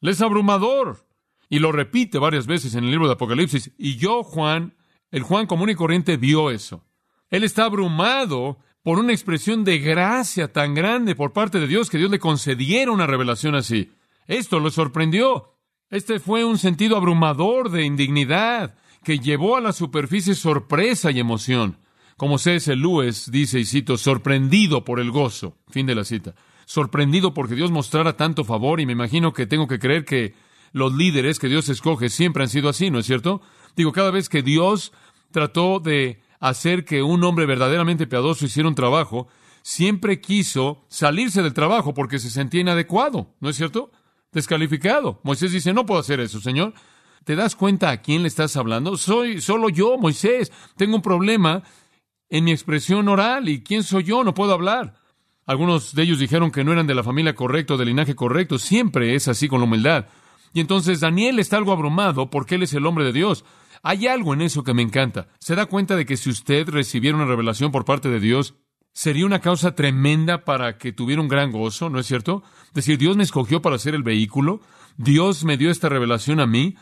Les 0.00 0.20
abrumador. 0.20 1.06
Y 1.50 1.58
lo 1.58 1.70
repite 1.70 2.18
varias 2.18 2.46
veces 2.46 2.74
en 2.74 2.84
el 2.84 2.90
libro 2.90 3.08
de 3.08 3.12
Apocalipsis. 3.12 3.72
Y 3.76 3.96
yo, 3.96 4.22
Juan, 4.22 4.74
el 5.10 5.22
Juan 5.22 5.46
común 5.46 5.68
y 5.68 5.74
corriente, 5.74 6.16
vio 6.16 6.50
eso. 6.50 6.86
Él 7.28 7.44
está 7.44 7.64
abrumado 7.64 8.58
por 8.82 8.98
una 8.98 9.12
expresión 9.12 9.64
de 9.64 9.78
gracia 9.78 10.52
tan 10.52 10.74
grande 10.74 11.14
por 11.14 11.32
parte 11.32 11.60
de 11.60 11.66
Dios 11.66 11.90
que 11.90 11.98
Dios 11.98 12.10
le 12.10 12.18
concediera 12.18 12.90
una 12.90 13.06
revelación 13.06 13.54
así. 13.54 13.92
Esto 14.26 14.60
lo 14.60 14.70
sorprendió. 14.70 15.56
Este 15.90 16.20
fue 16.20 16.44
un 16.44 16.58
sentido 16.58 16.96
abrumador 16.96 17.70
de 17.70 17.84
indignidad 17.84 18.74
que 19.04 19.18
llevó 19.18 19.56
a 19.56 19.60
la 19.60 19.72
superficie 19.72 20.34
sorpresa 20.34 21.10
y 21.10 21.20
emoción. 21.20 21.78
Como 22.16 22.38
C.S. 22.38 22.74
Lewis 22.76 23.30
dice, 23.30 23.58
y 23.58 23.64
cito, 23.64 23.96
sorprendido 23.96 24.84
por 24.84 25.00
el 25.00 25.10
gozo. 25.10 25.58
Fin 25.68 25.86
de 25.86 25.94
la 25.94 26.04
cita 26.04 26.34
sorprendido 26.72 27.34
porque 27.34 27.54
Dios 27.54 27.70
mostrara 27.70 28.16
tanto 28.16 28.44
favor 28.44 28.80
y 28.80 28.86
me 28.86 28.92
imagino 28.92 29.32
que 29.32 29.46
tengo 29.46 29.66
que 29.66 29.78
creer 29.78 30.04
que 30.04 30.34
los 30.72 30.94
líderes 30.94 31.38
que 31.38 31.48
Dios 31.48 31.68
escoge 31.68 32.08
siempre 32.08 32.42
han 32.42 32.48
sido 32.48 32.68
así, 32.68 32.90
¿no 32.90 32.98
es 32.98 33.06
cierto? 33.06 33.42
Digo, 33.76 33.92
cada 33.92 34.10
vez 34.10 34.28
que 34.28 34.42
Dios 34.42 34.92
trató 35.32 35.80
de 35.80 36.22
hacer 36.42 36.84
que 36.84 37.04
un 37.04 37.22
hombre 37.22 37.46
verdaderamente 37.46 38.08
piadoso 38.08 38.44
hiciera 38.44 38.68
un 38.68 38.74
trabajo, 38.74 39.28
siempre 39.62 40.20
quiso 40.20 40.84
salirse 40.88 41.40
del 41.40 41.54
trabajo 41.54 41.94
porque 41.94 42.18
se 42.18 42.30
sentía 42.30 42.60
inadecuado, 42.60 43.28
¿no 43.38 43.48
es 43.48 43.56
cierto? 43.56 43.92
Descalificado. 44.32 45.20
Moisés 45.22 45.52
dice, 45.52 45.72
no 45.72 45.86
puedo 45.86 46.00
hacer 46.00 46.18
eso, 46.18 46.40
Señor. 46.40 46.74
¿Te 47.24 47.36
das 47.36 47.54
cuenta 47.54 47.90
a 47.90 48.02
quién 48.02 48.22
le 48.22 48.28
estás 48.28 48.56
hablando? 48.56 48.96
Soy 48.96 49.40
solo 49.40 49.68
yo, 49.68 49.96
Moisés. 49.98 50.50
Tengo 50.76 50.96
un 50.96 51.02
problema 51.02 51.62
en 52.28 52.42
mi 52.42 52.50
expresión 52.50 53.06
oral 53.08 53.48
y 53.48 53.62
¿quién 53.62 53.84
soy 53.84 54.02
yo? 54.02 54.24
No 54.24 54.34
puedo 54.34 54.52
hablar. 54.52 54.94
Algunos 55.46 55.94
de 55.94 56.02
ellos 56.02 56.18
dijeron 56.18 56.50
que 56.50 56.64
no 56.64 56.72
eran 56.72 56.88
de 56.88 56.96
la 56.96 57.04
familia 57.04 57.36
correcta 57.36 57.74
o 57.74 57.76
del 57.76 57.88
linaje 57.88 58.16
correcto. 58.16 58.58
Siempre 58.58 59.14
es 59.14 59.28
así 59.28 59.46
con 59.46 59.60
la 59.60 59.66
humildad. 59.66 60.06
Y 60.52 60.60
entonces 60.60 60.98
Daniel 60.98 61.38
está 61.38 61.56
algo 61.56 61.70
abrumado 61.70 62.30
porque 62.30 62.56
él 62.56 62.64
es 62.64 62.74
el 62.74 62.84
hombre 62.84 63.04
de 63.04 63.12
Dios. 63.12 63.44
Hay 63.82 64.06
algo 64.06 64.34
en 64.34 64.42
eso 64.42 64.62
que 64.62 64.74
me 64.74 64.82
encanta. 64.82 65.28
Se 65.40 65.54
da 65.54 65.66
cuenta 65.66 65.96
de 65.96 66.06
que 66.06 66.16
si 66.16 66.30
usted 66.30 66.68
recibiera 66.68 67.16
una 67.16 67.26
revelación 67.26 67.72
por 67.72 67.84
parte 67.84 68.08
de 68.08 68.20
Dios, 68.20 68.54
sería 68.92 69.26
una 69.26 69.40
causa 69.40 69.74
tremenda 69.74 70.44
para 70.44 70.78
que 70.78 70.92
tuviera 70.92 71.20
un 71.20 71.28
gran 71.28 71.50
gozo, 71.50 71.90
¿no 71.90 71.98
es 71.98 72.06
cierto? 72.06 72.42
Decir, 72.74 72.98
Dios 72.98 73.16
me 73.16 73.24
escogió 73.24 73.60
para 73.60 73.78
ser 73.78 73.94
el 73.94 74.02
vehículo, 74.02 74.60
Dios 74.96 75.44
me 75.44 75.56
dio 75.56 75.70
esta 75.70 75.88
revelación 75.88 76.38
a 76.40 76.46
mí, 76.46 76.76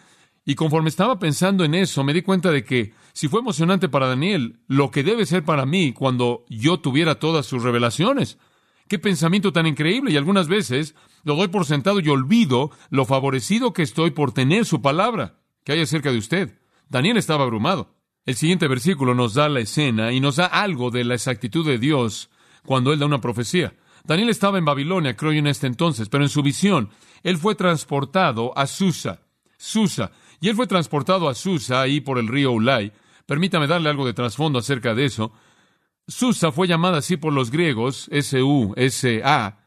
y 0.45 0.55
conforme 0.55 0.89
estaba 0.89 1.19
pensando 1.19 1.65
en 1.65 1.75
eso, 1.75 2.03
me 2.05 2.13
di 2.13 2.23
cuenta 2.23 2.51
de 2.51 2.65
que 2.65 2.93
si 3.13 3.29
fue 3.29 3.41
emocionante 3.41 3.89
para 3.89 4.09
Daniel, 4.09 4.61
lo 4.67 4.91
que 4.91 5.03
debe 5.03 5.27
ser 5.27 5.45
para 5.45 5.67
mí 5.67 5.93
cuando 5.93 6.45
yo 6.49 6.81
tuviera 6.81 7.19
todas 7.19 7.47
sus 7.47 7.63
revelaciones. 7.63 8.39
Qué 8.89 8.99
pensamiento 8.99 9.53
tan 9.53 9.67
increíble. 9.67 10.11
Y 10.11 10.17
algunas 10.17 10.49
veces 10.49 10.95
lo 11.23 11.37
doy 11.37 11.49
por 11.49 11.67
sentado 11.67 12.01
y 12.01 12.09
olvido 12.09 12.71
lo 12.89 13.05
favorecido 13.05 13.73
que 13.73 13.83
estoy 13.83 14.11
por 14.11 14.33
tener 14.33 14.65
su 14.65 14.83
palabra 14.83 15.39
que 15.63 15.73
hay 15.73 15.81
acerca 15.83 16.11
de 16.11 16.19
usted. 16.19 16.60
Daniel 16.91 17.17
estaba 17.17 17.45
abrumado. 17.45 17.95
El 18.27 18.35
siguiente 18.35 18.69
versículo 18.69 19.15
nos 19.15 19.35
da 19.35 19.49
la 19.49 19.61
escena 19.61 20.13
y 20.13 20.21
nos 20.21 20.37
da 20.37 20.47
algo 20.47 20.91
de 20.91 21.05
la 21.05 21.15
exactitud 21.15 21.65
de 21.65 21.79
Dios 21.79 22.31
cuando 22.67 22.93
él 22.93 22.99
da 22.99 23.07
una 23.07 23.21
profecía. 23.21 23.75
Daniel 24.05 24.29
estaba 24.29 24.59
en 24.59 24.65
Babilonia, 24.65 25.17
creo 25.17 25.33
yo, 25.33 25.39
en 25.39 25.47
este 25.47 25.69
entonces, 25.69 26.09
pero 26.09 26.25
en 26.25 26.29
su 26.29 26.43
visión, 26.43 26.91
él 27.23 27.39
fue 27.39 27.55
transportado 27.55 28.53
a 28.59 28.67
Susa. 28.67 29.23
Susa. 29.57 30.11
Y 30.41 30.49
él 30.49 30.57
fue 30.57 30.67
transportado 30.67 31.29
a 31.29 31.35
Susa, 31.35 31.81
ahí 31.81 32.01
por 32.01 32.19
el 32.19 32.27
río 32.27 32.51
Ulay. 32.51 32.93
Permítame 33.25 33.69
darle 33.69 33.89
algo 33.89 34.05
de 34.05 34.13
trasfondo 34.13 34.59
acerca 34.59 34.93
de 34.93 35.05
eso. 35.05 35.33
Susa 36.09 36.51
fue 36.51 36.67
llamada 36.67 36.99
así 36.99 37.17
por 37.17 37.33
los 37.33 37.53
griegos, 37.53 38.09
S-U-S-A. 38.11 39.59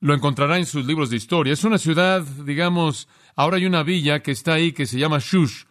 Lo 0.00 0.14
encontrará 0.14 0.58
en 0.58 0.66
sus 0.66 0.84
libros 0.84 1.10
de 1.10 1.16
historia. 1.16 1.52
Es 1.52 1.62
una 1.62 1.78
ciudad, 1.78 2.22
digamos, 2.22 3.08
ahora 3.36 3.58
hay 3.58 3.66
una 3.66 3.84
villa 3.84 4.20
que 4.20 4.32
está 4.32 4.54
ahí 4.54 4.72
que 4.72 4.86
se 4.86 4.98
llama 4.98 5.18
Shush, 5.20 5.67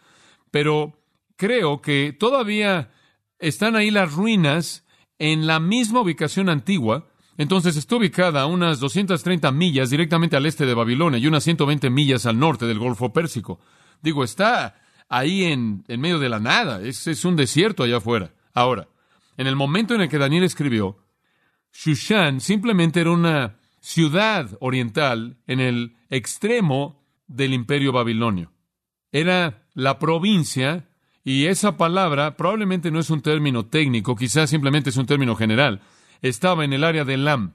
pero 0.50 0.98
creo 1.36 1.80
que 1.80 2.16
todavía 2.18 2.90
están 3.38 3.76
ahí 3.76 3.90
las 3.90 4.12
ruinas 4.12 4.84
en 5.18 5.46
la 5.46 5.60
misma 5.60 6.00
ubicación 6.00 6.48
antigua. 6.48 7.08
Entonces 7.36 7.76
está 7.76 7.96
ubicada 7.96 8.42
a 8.42 8.46
unas 8.46 8.80
230 8.80 9.50
millas 9.52 9.90
directamente 9.90 10.36
al 10.36 10.46
este 10.46 10.66
de 10.66 10.74
Babilonia 10.74 11.18
y 11.18 11.26
unas 11.26 11.44
120 11.44 11.88
millas 11.90 12.26
al 12.26 12.38
norte 12.38 12.66
del 12.66 12.78
Golfo 12.78 13.12
Pérsico. 13.12 13.60
Digo, 14.02 14.24
está 14.24 14.80
ahí 15.08 15.44
en, 15.44 15.84
en 15.88 16.00
medio 16.00 16.18
de 16.18 16.28
la 16.28 16.40
nada. 16.40 16.82
Es, 16.82 17.06
es 17.06 17.24
un 17.24 17.36
desierto 17.36 17.84
allá 17.84 17.98
afuera. 17.98 18.32
Ahora, 18.54 18.88
en 19.36 19.46
el 19.46 19.54
momento 19.54 19.94
en 19.94 20.00
el 20.00 20.08
que 20.08 20.18
Daniel 20.18 20.42
escribió, 20.42 20.98
Shushan 21.72 22.40
simplemente 22.40 23.00
era 23.00 23.12
una 23.12 23.58
ciudad 23.80 24.56
oriental 24.60 25.38
en 25.46 25.60
el 25.60 25.96
extremo 26.10 27.04
del 27.28 27.54
imperio 27.54 27.92
babilonio. 27.92 28.52
Era 29.12 29.67
la 29.78 30.00
provincia, 30.00 30.88
y 31.22 31.46
esa 31.46 31.76
palabra 31.76 32.36
probablemente 32.36 32.90
no 32.90 32.98
es 32.98 33.10
un 33.10 33.22
término 33.22 33.66
técnico, 33.66 34.16
quizás 34.16 34.50
simplemente 34.50 34.90
es 34.90 34.96
un 34.96 35.06
término 35.06 35.36
general. 35.36 35.82
Estaba 36.20 36.64
en 36.64 36.72
el 36.72 36.82
área 36.82 37.04
de 37.04 37.16
Lam. 37.16 37.54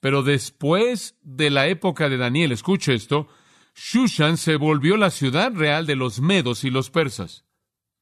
Pero 0.00 0.24
después 0.24 1.14
de 1.22 1.50
la 1.50 1.68
época 1.68 2.08
de 2.08 2.16
Daniel, 2.16 2.50
escuche 2.50 2.94
esto, 2.94 3.28
Shushan 3.76 4.38
se 4.38 4.56
volvió 4.56 4.96
la 4.96 5.10
ciudad 5.10 5.52
real 5.54 5.86
de 5.86 5.94
los 5.94 6.20
medos 6.20 6.64
y 6.64 6.70
los 6.70 6.90
persas. 6.90 7.44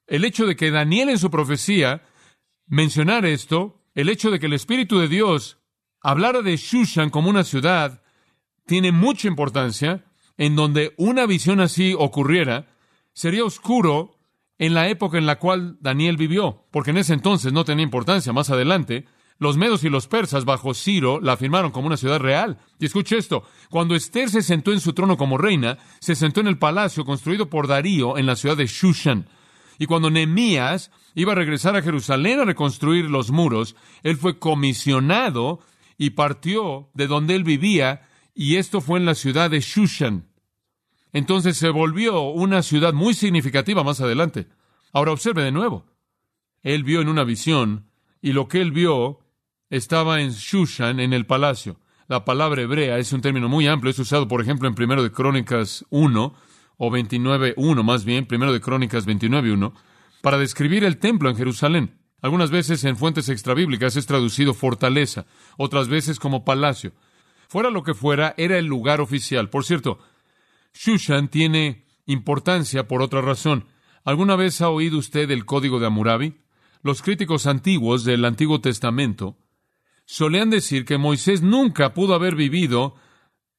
El 0.07 0.25
hecho 0.25 0.47
de 0.47 0.57
que 0.57 0.71
Daniel 0.71 1.11
en 1.11 1.19
su 1.19 1.31
profecía 1.31 2.03
mencionar 2.67 3.27
esto, 3.27 3.85
el 3.95 4.09
hecho 4.09 4.31
de 4.31 4.41
que 4.41 4.47
el 4.47 4.55
Espíritu 4.55 4.99
de 4.99 5.09
Dios 5.09 5.59
hablara 6.01 6.41
de 6.41 6.57
Shushan 6.57 7.11
como 7.11 7.29
una 7.29 7.45
ciudad, 7.45 8.03
tiene 8.65 8.91
mucha 8.91 9.29
importancia, 9.29 10.07
en 10.39 10.57
donde 10.57 10.95
una 10.97 11.27
visión 11.27 11.61
así 11.61 11.95
ocurriera, 11.99 12.74
sería 13.15 13.45
oscuro 13.45 14.19
en 14.59 14.75
la 14.75 14.89
época 14.89 15.19
en 15.19 15.27
la 15.27 15.39
cual 15.39 15.79
Daniel 15.81 16.17
vivió, 16.17 16.65
porque 16.71 16.91
en 16.91 16.99
ese 16.99 17.15
entonces 17.15 17.53
no 17.53 17.65
tenía 17.65 17.85
importancia. 17.85 18.33
Más 18.33 18.51
adelante, 18.51 19.07
los 19.39 19.57
medos 19.57 19.83
y 19.83 19.89
los 19.89 20.07
persas 20.07 20.45
bajo 20.45 20.75
Ciro 20.75 21.21
la 21.21 21.33
afirmaron 21.33 21.73
como 21.73 21.87
una 21.87 21.97
ciudad 21.97 22.21
real. 22.21 22.59
Y 22.79 22.87
escuche 22.87 23.17
esto, 23.17 23.45
cuando 23.71 23.97
Esther 23.97 24.31
se 24.31 24.43
sentó 24.43 24.73
en 24.73 24.81
su 24.81 24.93
trono 24.93 25.17
como 25.17 25.39
reina, 25.39 25.79
se 26.01 26.15
sentó 26.15 26.41
en 26.41 26.47
el 26.47 26.59
palacio 26.59 27.05
construido 27.05 27.51
por 27.51 27.67
Darío 27.67 28.17
en 28.17 28.27
la 28.27 28.37
ciudad 28.37 28.57
de 28.57 28.67
Shushan. 28.67 29.29
Y 29.79 29.87
cuando 29.87 30.11
Nehemías 30.11 30.93
iba 31.15 31.33
a 31.33 31.37
regresar 31.37 31.75
a 31.75 31.83
Jerusalén 31.83 32.41
a 32.41 32.45
reconstruir 32.45 33.07
los 33.07 33.31
muros, 33.33 33.75
él 34.05 34.17
fue 34.17 34.39
comisionado 34.39 35.61
y 35.99 36.11
partió 36.11 36.91
de 36.95 37.09
donde 37.09 37.35
él 37.35 37.45
vivía, 37.45 38.09
y 38.35 38.57
esto 38.57 38.81
fue 38.81 38.99
en 38.99 39.05
la 39.05 39.15
ciudad 39.15 39.51
de 39.51 39.61
Shushan. 39.61 40.29
Entonces 41.15 41.57
se 41.57 41.71
volvió 41.71 42.23
una 42.23 42.63
ciudad 42.63 42.93
muy 42.93 43.15
significativa 43.15 43.85
más 43.85 44.01
adelante. 44.01 44.49
Ahora 44.93 45.13
observe 45.13 45.45
de 45.45 45.53
nuevo. 45.53 45.87
Él 46.63 46.83
vio 46.83 47.01
en 47.01 47.09
una 47.09 47.23
visión, 47.23 47.89
y 48.21 48.33
lo 48.33 48.49
que 48.49 48.61
él 48.61 48.73
vio 48.73 49.21
estaba 49.71 50.21
en 50.21 50.33
Shushan, 50.33 50.99
en 50.99 51.13
el 51.13 51.25
palacio. 51.25 51.79
La 52.09 52.25
palabra 52.25 52.63
hebrea 52.63 52.99
es 52.99 53.13
un 53.13 53.21
término 53.21 53.49
muy 53.49 53.69
amplio, 53.69 53.93
es 53.93 53.99
usado, 54.01 54.27
por 54.27 54.43
ejemplo, 54.43 54.67
en 54.67 54.75
Primero 54.75 55.05
de 55.05 55.13
Crónicas 55.13 55.87
1, 55.91 56.35
o 56.79 56.91
29.1 56.91 57.83
más 57.85 58.05
bien, 58.05 58.27
primero 58.27 58.53
de 58.53 58.61
Crónicas 58.61 59.07
29.1, 59.07 59.73
para 60.21 60.39
describir 60.39 60.83
el 60.83 60.99
templo 60.99 61.31
en 61.31 61.37
Jerusalén. 61.37 61.97
Algunas 62.23 62.51
veces 62.51 62.83
en 62.83 62.97
fuentes 62.97 63.29
extrabíblicas 63.29 63.95
es 63.95 64.07
traducido 64.07 64.53
fortaleza, 64.53 65.27
otras 65.59 65.87
veces 65.87 66.19
como 66.19 66.45
palacio. 66.45 66.93
Fuera 67.49 67.71
lo 67.71 67.85
que 67.85 67.95
fuera, 67.95 68.35
era 68.37 68.59
el 68.59 68.67
lugar 68.67 69.01
oficial. 69.01 69.49
Por 69.49 69.65
cierto, 69.65 70.01
Shushan 70.75 71.29
tiene 71.29 71.87
importancia 72.07 72.87
por 72.87 73.01
otra 73.01 73.21
razón. 73.23 73.67
¿Alguna 74.05 74.37
vez 74.37 74.61
ha 74.61 74.69
oído 74.69 74.99
usted 74.99 75.31
el 75.31 75.47
código 75.47 75.81
de 75.81 75.87
Hammurabi? 75.87 76.41
Los 76.83 77.01
críticos 77.01 77.47
antiguos 77.47 78.05
del 78.05 78.25
Antiguo 78.25 78.61
Testamento 78.61 79.39
solían 80.05 80.51
decir 80.51 80.85
que 80.85 80.99
Moisés 80.99 81.41
nunca 81.41 81.95
pudo 81.95 82.15
haber 82.15 82.35
vivido 82.35 82.97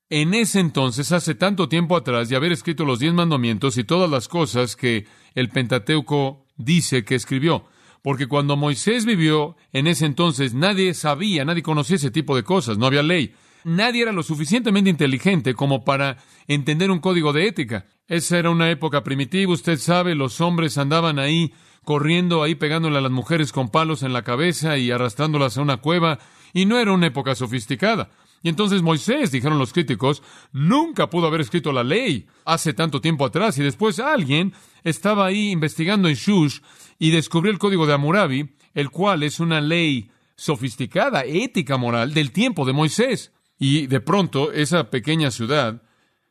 en 0.10 0.36
ese 0.36 0.60
entonces, 0.60 1.12
hace 1.12 1.34
tanto 1.34 1.68
tiempo 1.68 1.98
atrás, 1.98 2.30
y 2.30 2.36
haber 2.36 2.52
escrito 2.52 2.86
los 2.86 3.00
diez 3.00 3.14
mandamientos 3.14 3.78
y 3.78 3.84
todas 3.84 4.08
las 4.10 4.28
cosas 4.28 4.76
que 4.76 5.08
el 5.34 5.50
Pentateuco 5.50 6.46
dice 6.58 7.04
que 7.04 7.16
escribió. 7.16 7.66
Porque 8.04 8.28
cuando 8.28 8.56
Moisés 8.56 9.06
vivió 9.06 9.58
en 9.74 9.88
ese 9.88 10.06
entonces, 10.06 10.54
nadie 10.54 10.94
sabía, 10.94 11.44
nadie 11.44 11.64
conocía 11.64 11.96
ese 11.96 12.12
tipo 12.12 12.36
de 12.36 12.44
cosas, 12.44 12.78
no 12.78 12.86
había 12.86 13.02
ley. 13.02 13.34
Nadie 13.66 14.04
era 14.04 14.12
lo 14.12 14.22
suficientemente 14.22 14.92
inteligente 14.92 15.56
como 15.56 15.84
para 15.84 16.18
entender 16.48 16.92
un 16.92 17.00
código 17.00 17.34
de 17.34 17.48
ética. 17.48 17.88
Esa 18.08 18.38
era 18.38 18.52
una 18.52 18.70
época 18.70 19.04
primitiva, 19.04 19.52
usted 19.52 19.80
sabe, 19.80 20.14
los 20.14 20.40
hombres 20.40 20.78
andaban 20.78 21.18
ahí 21.18 21.52
corriendo, 21.84 22.44
ahí 22.44 22.54
pegándole 22.54 23.00
a 23.00 23.02
las 23.02 23.12
mujeres 23.12 23.52
con 23.52 23.70
palos 23.70 24.04
en 24.04 24.14
la 24.14 24.24
cabeza 24.24 24.78
y 24.78 24.92
arrastrándolas 24.92 25.58
a 25.58 25.64
una 25.64 25.78
cueva, 25.78 26.20
y 26.54 26.68
no 26.68 26.78
era 26.78 26.92
una 26.92 27.08
época 27.08 27.34
sofisticada. 27.34 28.12
Y 28.44 28.50
entonces 28.50 28.84
Moisés, 28.84 29.32
dijeron 29.32 29.58
los 29.58 29.74
críticos, 29.74 30.22
nunca 30.52 31.10
pudo 31.10 31.26
haber 31.26 31.42
escrito 31.42 31.72
la 31.72 31.84
ley 31.84 32.28
hace 32.46 32.76
tanto 32.76 33.02
tiempo 33.02 33.26
atrás. 33.26 33.58
Y 33.58 33.64
después 33.64 33.98
alguien 33.98 34.54
estaba 34.84 35.26
ahí 35.26 35.50
investigando 35.50 36.08
en 36.08 36.14
Shush 36.14 36.60
y 37.00 37.10
descubrió 37.10 37.52
el 37.52 37.58
código 37.58 37.88
de 37.88 37.94
Hammurabi, 37.94 38.48
el 38.76 38.92
cual 38.92 39.24
es 39.24 39.40
una 39.40 39.60
ley 39.60 40.12
sofisticada, 40.36 41.24
ética 41.24 41.78
moral 41.78 42.14
del 42.14 42.32
tiempo 42.32 42.64
de 42.66 42.74
Moisés. 42.74 43.32
Y 43.58 43.88
de 43.88 44.00
pronto 44.00 44.52
esa 44.52 44.90
pequeña 44.90 45.32
ciudad 45.32 45.82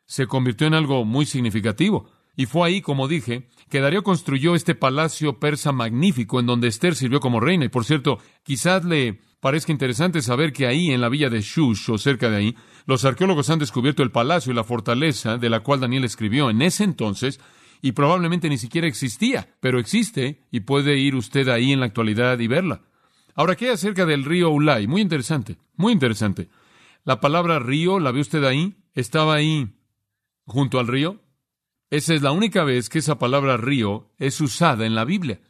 se 0.06 0.26
convirtió 0.26 0.66
en 0.66 0.74
algo 0.74 1.04
muy 1.04 1.26
significativo. 1.26 2.10
Y 2.36 2.46
fue 2.46 2.66
ahí, 2.66 2.80
como 2.80 3.06
dije, 3.08 3.48
que 3.70 3.80
Darío 3.80 4.02
construyó 4.02 4.54
este 4.54 4.74
palacio 4.74 5.38
persa 5.38 5.72
magnífico 5.72 6.40
en 6.40 6.46
donde 6.46 6.68
Esther 6.68 6.96
sirvió 6.96 7.20
como 7.20 7.40
reina. 7.40 7.64
Y 7.64 7.68
por 7.68 7.84
cierto, 7.84 8.18
quizás 8.42 8.84
le 8.84 9.20
parezca 9.40 9.72
interesante 9.72 10.20
saber 10.20 10.52
que 10.52 10.66
ahí, 10.66 10.90
en 10.90 11.00
la 11.00 11.08
villa 11.08 11.30
de 11.30 11.40
Shush, 11.40 11.90
o 11.90 11.98
cerca 11.98 12.30
de 12.30 12.36
ahí, 12.36 12.56
los 12.86 13.04
arqueólogos 13.04 13.50
han 13.50 13.58
descubierto 13.58 14.02
el 14.02 14.10
palacio 14.10 14.52
y 14.52 14.56
la 14.56 14.64
fortaleza 14.64 15.38
de 15.38 15.50
la 15.50 15.60
cual 15.60 15.80
Daniel 15.80 16.04
escribió. 16.04 16.50
En 16.50 16.60
ese 16.62 16.82
entonces, 16.82 17.40
y 17.80 17.92
probablemente 17.92 18.48
ni 18.48 18.58
siquiera 18.58 18.86
existía, 18.86 19.54
pero 19.60 19.78
existe 19.78 20.42
y 20.50 20.60
puede 20.60 20.96
ir 20.96 21.14
usted 21.14 21.48
ahí 21.48 21.72
en 21.72 21.80
la 21.80 21.86
actualidad 21.86 22.38
y 22.40 22.48
verla. 22.48 22.82
Ahora, 23.34 23.54
¿qué 23.56 23.66
hay 23.66 23.72
acerca 23.72 24.06
del 24.06 24.24
río 24.24 24.50
Ulay? 24.50 24.86
Muy 24.86 25.02
interesante, 25.02 25.58
muy 25.76 25.92
interesante. 25.92 26.48
La 27.04 27.20
palabra 27.20 27.58
río, 27.58 28.00
¿la 28.00 28.12
ve 28.12 28.20
usted 28.20 28.44
ahí? 28.44 28.76
Estaba 28.94 29.34
ahí 29.34 29.78
junto 30.46 30.78
al 30.78 30.86
río. 30.86 31.20
Esa 31.90 32.14
es 32.14 32.22
la 32.22 32.32
única 32.32 32.64
vez 32.64 32.88
que 32.88 32.98
esa 32.98 33.18
palabra 33.18 33.56
río 33.58 34.10
es 34.18 34.40
usada 34.40 34.86
en 34.86 34.94
la 34.94 35.04
Biblia. 35.04 35.40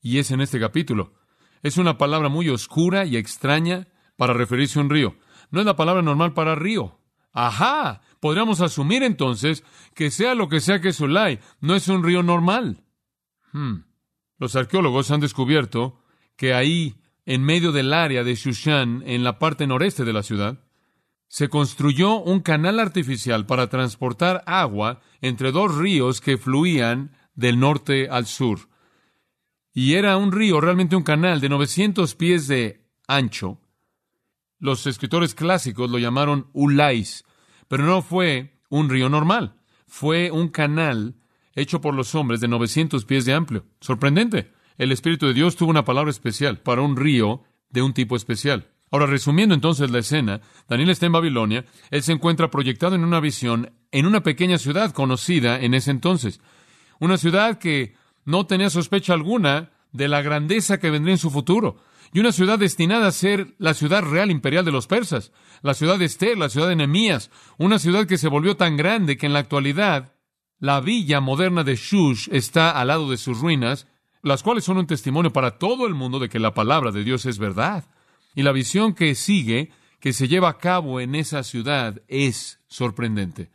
Y 0.00 0.18
es 0.18 0.30
en 0.30 0.40
este 0.40 0.60
capítulo. 0.60 1.14
Es 1.62 1.78
una 1.78 1.98
palabra 1.98 2.28
muy 2.28 2.48
oscura 2.48 3.06
y 3.06 3.16
extraña 3.16 3.88
para 4.16 4.34
referirse 4.34 4.78
a 4.78 4.82
un 4.82 4.90
río. 4.90 5.16
No 5.50 5.60
es 5.60 5.66
la 5.66 5.76
palabra 5.76 6.02
normal 6.02 6.32
para 6.32 6.54
río. 6.54 7.00
Ajá, 7.32 8.00
podríamos 8.20 8.60
asumir 8.60 9.02
entonces 9.02 9.64
que 9.94 10.12
sea 10.12 10.36
lo 10.36 10.48
que 10.48 10.60
sea 10.60 10.80
que 10.80 10.90
es 10.90 11.00
Ulay, 11.00 11.40
no 11.60 11.74
es 11.74 11.88
un 11.88 12.04
río 12.04 12.22
normal. 12.22 12.84
Hmm. 13.52 13.78
Los 14.38 14.54
arqueólogos 14.54 15.10
han 15.10 15.20
descubierto 15.20 15.98
que 16.36 16.54
ahí, 16.54 16.96
en 17.26 17.42
medio 17.42 17.72
del 17.72 17.92
área 17.92 18.22
de 18.22 18.36
Shushan, 18.36 19.02
en 19.06 19.24
la 19.24 19.40
parte 19.40 19.66
noreste 19.66 20.04
de 20.04 20.12
la 20.12 20.22
ciudad, 20.22 20.60
se 21.34 21.48
construyó 21.48 22.20
un 22.22 22.38
canal 22.38 22.78
artificial 22.78 23.44
para 23.44 23.68
transportar 23.68 24.44
agua 24.46 25.00
entre 25.20 25.50
dos 25.50 25.74
ríos 25.74 26.20
que 26.20 26.38
fluían 26.38 27.10
del 27.34 27.58
norte 27.58 28.08
al 28.08 28.26
sur. 28.26 28.68
Y 29.72 29.94
era 29.94 30.16
un 30.16 30.30
río, 30.30 30.60
realmente 30.60 30.94
un 30.94 31.02
canal 31.02 31.40
de 31.40 31.48
900 31.48 32.14
pies 32.14 32.46
de 32.46 32.86
ancho, 33.08 33.58
los 34.60 34.86
escritores 34.86 35.34
clásicos 35.34 35.90
lo 35.90 35.98
llamaron 35.98 36.50
Ulais, 36.52 37.24
pero 37.66 37.84
no 37.84 38.00
fue 38.00 38.60
un 38.68 38.88
río 38.88 39.08
normal, 39.08 39.56
fue 39.88 40.30
un 40.30 40.50
canal 40.50 41.16
hecho 41.56 41.80
por 41.80 41.96
los 41.96 42.14
hombres 42.14 42.38
de 42.38 42.46
900 42.46 43.04
pies 43.06 43.24
de 43.24 43.34
amplio. 43.34 43.66
Sorprendente. 43.80 44.52
El 44.78 44.92
Espíritu 44.92 45.26
de 45.26 45.34
Dios 45.34 45.56
tuvo 45.56 45.70
una 45.70 45.84
palabra 45.84 46.12
especial 46.12 46.60
para 46.60 46.82
un 46.82 46.96
río 46.96 47.42
de 47.70 47.82
un 47.82 47.92
tipo 47.92 48.14
especial. 48.14 48.70
Ahora, 48.90 49.06
resumiendo 49.06 49.54
entonces 49.54 49.90
la 49.90 49.98
escena, 49.98 50.40
Daniel 50.68 50.90
está 50.90 51.06
en 51.06 51.12
Babilonia, 51.12 51.64
él 51.90 52.02
se 52.02 52.12
encuentra 52.12 52.50
proyectado 52.50 52.94
en 52.94 53.04
una 53.04 53.20
visión 53.20 53.72
en 53.90 54.06
una 54.06 54.22
pequeña 54.22 54.58
ciudad 54.58 54.92
conocida 54.92 55.60
en 55.60 55.74
ese 55.74 55.90
entonces, 55.90 56.40
una 56.98 57.16
ciudad 57.16 57.58
que 57.58 57.94
no 58.24 58.46
tenía 58.46 58.70
sospecha 58.70 59.12
alguna 59.12 59.70
de 59.92 60.08
la 60.08 60.22
grandeza 60.22 60.78
que 60.78 60.90
vendría 60.90 61.14
en 61.14 61.18
su 61.18 61.30
futuro. 61.30 61.76
Y 62.12 62.20
una 62.20 62.32
ciudad 62.32 62.58
destinada 62.58 63.08
a 63.08 63.12
ser 63.12 63.54
la 63.58 63.74
ciudad 63.74 64.02
real 64.02 64.30
imperial 64.30 64.64
de 64.64 64.70
los 64.70 64.86
persas, 64.86 65.32
la 65.62 65.74
ciudad 65.74 65.98
de 65.98 66.04
Esther, 66.04 66.38
la 66.38 66.48
ciudad 66.48 66.68
de 66.68 66.76
Nehemías, 66.76 67.30
una 67.58 67.78
ciudad 67.78 68.06
que 68.06 68.18
se 68.18 68.28
volvió 68.28 68.56
tan 68.56 68.76
grande 68.76 69.16
que 69.16 69.26
en 69.26 69.32
la 69.32 69.40
actualidad 69.40 70.12
la 70.60 70.80
villa 70.80 71.20
moderna 71.20 71.64
de 71.64 71.76
Shush 71.76 72.28
está 72.30 72.70
al 72.70 72.88
lado 72.88 73.10
de 73.10 73.16
sus 73.16 73.40
ruinas, 73.40 73.88
las 74.22 74.42
cuales 74.42 74.64
son 74.64 74.78
un 74.78 74.86
testimonio 74.86 75.32
para 75.32 75.58
todo 75.58 75.86
el 75.86 75.94
mundo 75.94 76.18
de 76.18 76.28
que 76.28 76.38
la 76.38 76.54
palabra 76.54 76.90
de 76.92 77.04
Dios 77.04 77.26
es 77.26 77.38
verdad. 77.38 77.84
Y 78.34 78.42
la 78.42 78.52
visión 78.52 78.94
que 78.94 79.14
sigue, 79.14 79.70
que 80.00 80.12
se 80.12 80.28
lleva 80.28 80.48
a 80.48 80.58
cabo 80.58 81.00
en 81.00 81.14
esa 81.14 81.42
ciudad, 81.42 82.02
es 82.08 82.60
sorprendente. 82.66 83.50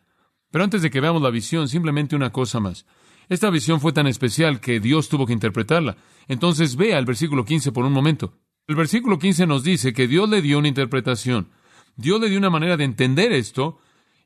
Pero 0.51 0.63
antes 0.63 0.81
de 0.81 0.89
que 0.89 1.01
veamos 1.01 1.21
la 1.21 1.29
visión, 1.29 1.67
simplemente 1.67 2.15
una 2.15 2.31
cosa 2.31 2.59
más. 2.59 2.85
Esta 3.27 3.49
visión 3.51 3.79
fue 3.79 3.93
tan 3.93 4.07
especial 4.07 4.59
que 4.59 4.79
Dios 4.79 5.09
tuvo 5.09 5.27
que 5.27 5.33
interpretarla. 5.33 5.97
Entonces 6.27 6.75
vea 6.75 6.97
el 6.97 7.05
versículo 7.05 7.45
15 7.45 7.71
por 7.71 7.85
un 7.85 7.93
momento. 7.93 8.33
El 8.67 8.75
versículo 8.75 9.19
15 9.19 9.45
nos 9.45 9.63
dice 9.63 9.93
que 9.93 10.07
Dios 10.07 10.29
le 10.29 10.41
dio 10.41 10.57
una 10.57 10.67
interpretación. 10.67 11.49
Dios 11.95 12.19
le 12.19 12.29
dio 12.29 12.39
una 12.39 12.49
manera 12.49 12.77
de 12.77 12.85
entender 12.85 13.31
esto 13.31 13.79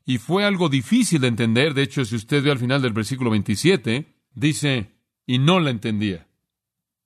y 0.06 0.18
fue 0.18 0.44
algo 0.44 0.68
difícil 0.68 1.20
de 1.20 1.28
entender. 1.28 1.74
De 1.74 1.82
hecho, 1.82 2.04
si 2.04 2.16
usted 2.16 2.42
ve 2.42 2.50
al 2.50 2.58
final 2.58 2.80
del 2.80 2.92
versículo 2.92 3.30
27, 3.30 4.06
dice, 4.34 4.92
y 5.26 5.38
no 5.38 5.60
la 5.60 5.70
entendía. 5.70 6.26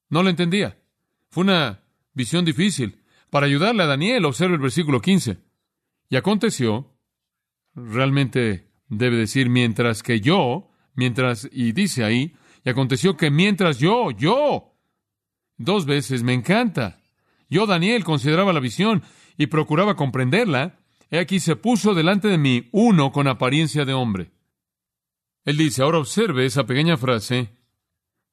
No 0.09 0.23
la 0.23 0.31
entendía. 0.31 0.79
Fue 1.31 1.45
una 1.45 1.81
visión 2.13 2.45
difícil. 2.45 2.99
Para 3.31 3.47
ayudarle 3.47 3.83
a 3.83 3.87
Daniel, 3.87 4.25
observe 4.25 4.55
el 4.55 4.61
versículo 4.61 5.01
15. 5.01 5.39
Y 6.11 6.17
aconteció, 6.17 6.95
realmente 7.75 8.71
debe 8.89 9.17
decir, 9.17 9.51
mientras 9.51 10.03
que 10.03 10.21
yo, 10.21 10.71
mientras, 10.95 11.49
y 11.53 11.73
dice 11.73 12.05
ahí, 12.05 12.35
y 12.65 12.71
aconteció 12.71 13.17
que 13.17 13.31
mientras 13.31 13.79
yo, 13.79 14.11
yo, 14.11 14.75
dos 15.57 15.85
veces 15.85 16.23
me 16.23 16.33
encanta. 16.33 17.01
Yo, 17.51 17.67
Daniel, 17.67 18.05
consideraba 18.05 18.53
la 18.53 18.61
visión 18.61 19.03
y 19.37 19.47
procuraba 19.47 19.95
comprenderla. 19.95 20.79
He 21.11 21.19
aquí 21.19 21.41
se 21.41 21.57
puso 21.57 21.95
delante 21.95 22.29
de 22.29 22.39
mí 22.39 22.69
uno 22.73 23.13
con 23.13 23.29
apariencia 23.29 23.85
de 23.85 23.95
hombre. 23.95 24.33
Él 25.45 25.57
dice, 25.57 25.83
ahora 25.83 25.99
observe 25.99 26.45
esa 26.45 26.67
pequeña 26.67 26.97
frase, 26.97 27.51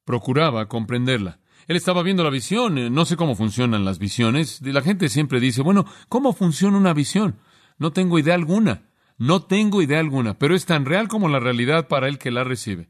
procuraba 0.04 0.68
comprenderla. 0.68 1.40
Él 1.66 1.76
estaba 1.76 2.02
viendo 2.02 2.22
la 2.22 2.30
visión, 2.30 2.94
no 2.94 3.04
sé 3.04 3.16
cómo 3.16 3.34
funcionan 3.34 3.84
las 3.84 3.98
visiones. 3.98 4.60
La 4.62 4.82
gente 4.82 5.08
siempre 5.08 5.40
dice, 5.40 5.62
bueno, 5.62 5.84
¿cómo 6.08 6.32
funciona 6.32 6.78
una 6.78 6.94
visión? 6.94 7.38
No 7.78 7.92
tengo 7.92 8.18
idea 8.18 8.34
alguna, 8.34 8.82
no 9.18 9.42
tengo 9.42 9.82
idea 9.82 9.98
alguna, 9.98 10.38
pero 10.38 10.54
es 10.54 10.64
tan 10.64 10.84
real 10.84 11.08
como 11.08 11.28
la 11.28 11.40
realidad 11.40 11.88
para 11.88 12.08
el 12.08 12.18
que 12.18 12.30
la 12.30 12.44
recibe. 12.44 12.88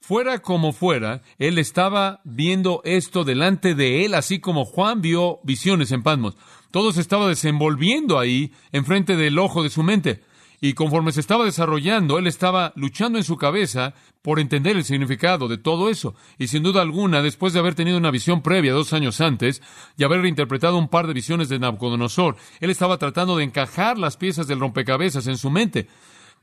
Fuera 0.00 0.40
como 0.40 0.72
fuera, 0.72 1.22
él 1.38 1.58
estaba 1.58 2.20
viendo 2.24 2.82
esto 2.84 3.24
delante 3.24 3.74
de 3.74 4.04
él, 4.04 4.14
así 4.14 4.38
como 4.38 4.66
Juan 4.66 5.00
vio 5.00 5.40
visiones 5.44 5.92
en 5.92 6.02
Patmos. 6.02 6.36
Todo 6.70 6.92
se 6.92 7.00
estaba 7.00 7.28
desenvolviendo 7.28 8.18
ahí, 8.18 8.52
enfrente 8.72 9.16
del 9.16 9.38
ojo 9.38 9.62
de 9.62 9.70
su 9.70 9.82
mente. 9.82 10.22
Y 10.66 10.72
conforme 10.72 11.12
se 11.12 11.20
estaba 11.20 11.44
desarrollando, 11.44 12.18
él 12.18 12.26
estaba 12.26 12.72
luchando 12.74 13.18
en 13.18 13.24
su 13.24 13.36
cabeza 13.36 13.92
por 14.22 14.40
entender 14.40 14.78
el 14.78 14.84
significado 14.84 15.46
de 15.46 15.58
todo 15.58 15.90
eso. 15.90 16.14
Y 16.38 16.46
sin 16.46 16.62
duda 16.62 16.80
alguna, 16.80 17.20
después 17.20 17.52
de 17.52 17.58
haber 17.58 17.74
tenido 17.74 17.98
una 17.98 18.10
visión 18.10 18.40
previa 18.40 18.72
dos 18.72 18.94
años 18.94 19.20
antes 19.20 19.60
y 19.98 20.04
haber 20.04 20.22
reinterpretado 20.22 20.78
un 20.78 20.88
par 20.88 21.06
de 21.06 21.12
visiones 21.12 21.50
de 21.50 21.58
Nabucodonosor, 21.58 22.36
él 22.60 22.70
estaba 22.70 22.96
tratando 22.96 23.36
de 23.36 23.44
encajar 23.44 23.98
las 23.98 24.16
piezas 24.16 24.46
del 24.46 24.58
rompecabezas 24.58 25.26
en 25.26 25.36
su 25.36 25.50
mente. 25.50 25.86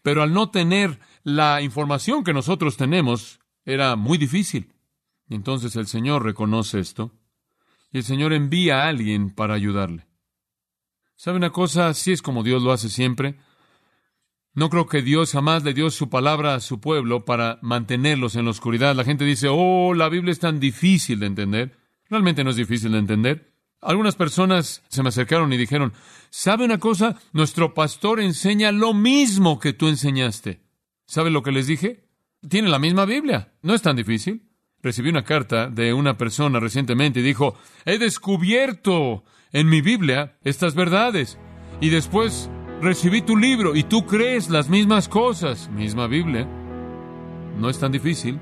Pero 0.03 0.21
al 0.21 0.33
no 0.33 0.51
tener 0.51 0.99
la 1.23 1.63
información 1.63 2.23
que 2.23 2.31
nosotros 2.31 2.77
tenemos, 2.77 3.39
era 3.65 3.95
muy 3.95 4.19
difícil. 4.19 4.75
Entonces 5.31 5.75
el 5.75 5.87
Señor 5.87 6.23
reconoce 6.23 6.79
esto 6.79 7.11
y 7.91 7.97
el 7.97 8.03
Señor 8.03 8.33
envía 8.33 8.83
a 8.83 8.87
alguien 8.87 9.31
para 9.31 9.55
ayudarle. 9.55 10.05
¿Sabe 11.15 11.37
una 11.37 11.49
cosa? 11.49 11.87
Así 11.87 12.11
es 12.11 12.21
como 12.21 12.43
Dios 12.43 12.61
lo 12.61 12.71
hace 12.71 12.87
siempre. 12.87 13.39
No 14.53 14.69
creo 14.69 14.87
que 14.87 15.01
Dios 15.01 15.31
jamás 15.31 15.63
le 15.63 15.73
dio 15.73 15.89
su 15.89 16.09
palabra 16.09 16.55
a 16.55 16.59
su 16.59 16.81
pueblo 16.81 17.23
para 17.23 17.57
mantenerlos 17.61 18.35
en 18.35 18.45
la 18.45 18.51
oscuridad. 18.51 18.95
La 18.95 19.05
gente 19.05 19.23
dice, 19.23 19.47
oh, 19.49 19.93
la 19.93 20.09
Biblia 20.09 20.33
es 20.33 20.39
tan 20.39 20.59
difícil 20.59 21.19
de 21.21 21.27
entender. 21.27 21.77
Realmente 22.09 22.43
no 22.43 22.49
es 22.49 22.57
difícil 22.57 22.91
de 22.91 22.97
entender. 22.97 23.53
Algunas 23.79 24.15
personas 24.15 24.83
se 24.89 25.01
me 25.01 25.09
acercaron 25.09 25.53
y 25.53 25.57
dijeron, 25.57 25.93
¿sabe 26.29 26.65
una 26.65 26.79
cosa? 26.79 27.15
Nuestro 27.31 27.73
pastor 27.73 28.19
enseña 28.19 28.73
lo 28.73 28.93
mismo 28.93 29.57
que 29.57 29.71
tú 29.71 29.87
enseñaste. 29.87 30.61
¿Sabe 31.05 31.31
lo 31.31 31.43
que 31.43 31.51
les 31.51 31.67
dije? 31.67 32.05
Tiene 32.47 32.67
la 32.67 32.77
misma 32.77 33.05
Biblia. 33.05 33.53
No 33.61 33.73
es 33.73 33.81
tan 33.81 33.95
difícil. 33.95 34.49
Recibí 34.83 35.09
una 35.09 35.23
carta 35.23 35.67
de 35.67 35.93
una 35.93 36.17
persona 36.17 36.59
recientemente 36.59 37.21
y 37.21 37.23
dijo, 37.23 37.57
he 37.85 37.97
descubierto 37.97 39.23
en 39.53 39.69
mi 39.69 39.81
Biblia 39.81 40.37
estas 40.43 40.75
verdades. 40.75 41.37
Y 41.79 41.89
después 41.89 42.49
recibí 42.81 43.21
tu 43.21 43.37
libro 43.37 43.75
y 43.75 43.83
tú 43.83 44.05
crees 44.05 44.49
las 44.49 44.69
mismas 44.69 45.07
cosas. 45.07 45.69
Misma 45.69 46.07
Biblia. 46.07 46.47
No 47.57 47.69
es 47.69 47.79
tan 47.79 47.91
difícil. 47.91 48.39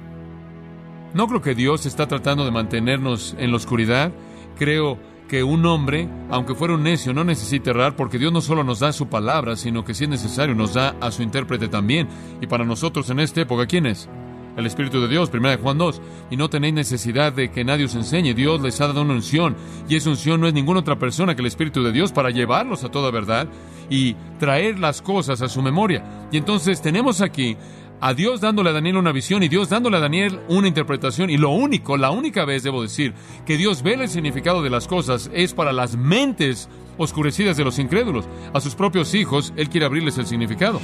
No 1.13 1.27
creo 1.27 1.41
que 1.41 1.55
Dios 1.55 1.85
está 1.85 2.07
tratando 2.07 2.45
de 2.45 2.51
mantenernos 2.51 3.35
en 3.37 3.51
la 3.51 3.57
oscuridad. 3.57 4.11
Creo 4.57 4.99
que 5.27 5.43
un 5.43 5.65
hombre, 5.65 6.09
aunque 6.29 6.55
fuera 6.55 6.73
un 6.73 6.83
necio, 6.83 7.13
no 7.13 7.23
necesita 7.23 7.71
errar 7.71 7.95
porque 7.95 8.17
Dios 8.17 8.33
no 8.33 8.41
solo 8.41 8.63
nos 8.63 8.79
da 8.79 8.91
su 8.91 9.07
palabra, 9.09 9.55
sino 9.55 9.83
que 9.83 9.93
si 9.93 10.05
es 10.05 10.09
necesario 10.09 10.55
nos 10.55 10.73
da 10.73 10.95
a 11.01 11.11
su 11.11 11.21
intérprete 11.21 11.67
también. 11.67 12.07
Y 12.41 12.47
para 12.47 12.65
nosotros 12.65 13.09
en 13.09 13.19
esta 13.19 13.41
época, 13.41 13.67
¿quién 13.67 13.85
es? 13.85 14.09
El 14.59 14.65
Espíritu 14.65 15.01
de 15.01 15.07
Dios, 15.07 15.29
primera 15.29 15.55
de 15.55 15.61
Juan 15.61 15.77
2. 15.77 16.01
Y 16.31 16.37
no 16.37 16.49
tenéis 16.49 16.73
necesidad 16.73 17.33
de 17.33 17.49
que 17.49 17.63
nadie 17.63 17.85
os 17.85 17.95
enseñe. 17.95 18.33
Dios 18.33 18.61
les 18.61 18.79
ha 18.81 18.87
dado 18.87 19.01
una 19.01 19.13
unción. 19.13 19.55
Y 19.87 19.95
esa 19.95 20.09
unción 20.09 20.41
no 20.41 20.47
es 20.47 20.53
ninguna 20.53 20.81
otra 20.81 20.99
persona 20.99 21.35
que 21.35 21.41
el 21.41 21.47
Espíritu 21.47 21.83
de 21.83 21.91
Dios 21.91 22.11
para 22.11 22.29
llevarlos 22.29 22.83
a 22.83 22.89
toda 22.89 23.11
verdad 23.11 23.47
y 23.89 24.15
traer 24.39 24.79
las 24.79 25.01
cosas 25.01 25.41
a 25.41 25.49
su 25.49 25.61
memoria. 25.61 26.03
Y 26.31 26.37
entonces 26.37 26.81
tenemos 26.81 27.21
aquí 27.21 27.57
a 28.01 28.13
Dios 28.13 28.41
dándole 28.41 28.69
a 28.69 28.73
Daniel 28.73 28.97
una 28.97 29.11
visión 29.11 29.43
y 29.43 29.49
Dios 29.49 29.69
dándole 29.69 29.97
a 29.97 30.01
Daniel 30.01 30.39
una 30.47 30.67
interpretación. 30.67 31.29
Y 31.29 31.37
lo 31.37 31.49
único, 31.49 31.97
la 31.97 32.11
única 32.11 32.45
vez, 32.45 32.63
debo 32.63 32.81
decir, 32.81 33.13
que 33.45 33.57
Dios 33.57 33.81
ve 33.83 33.93
el 33.93 34.09
significado 34.09 34.61
de 34.61 34.69
las 34.69 34.87
cosas 34.87 35.29
es 35.33 35.53
para 35.53 35.73
las 35.73 35.95
mentes 35.95 36.69
oscurecidas 36.97 37.57
de 37.57 37.63
los 37.63 37.79
incrédulos. 37.79 38.27
A 38.53 38.59
sus 38.59 38.75
propios 38.75 39.13
hijos, 39.15 39.53
Él 39.55 39.69
quiere 39.69 39.85
abrirles 39.85 40.17
el 40.17 40.27
significado. 40.27 40.79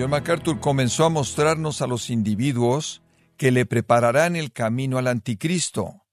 John 0.00 0.08
MacArthur 0.08 0.60
comenzó 0.60 1.04
a 1.04 1.10
mostrarnos 1.10 1.82
a 1.82 1.86
los 1.86 2.08
individuos 2.08 3.02
que 3.36 3.50
le 3.50 3.66
prepararán 3.66 4.34
el 4.34 4.50
camino 4.50 4.96
al 4.96 5.06
anticristo. 5.06 6.06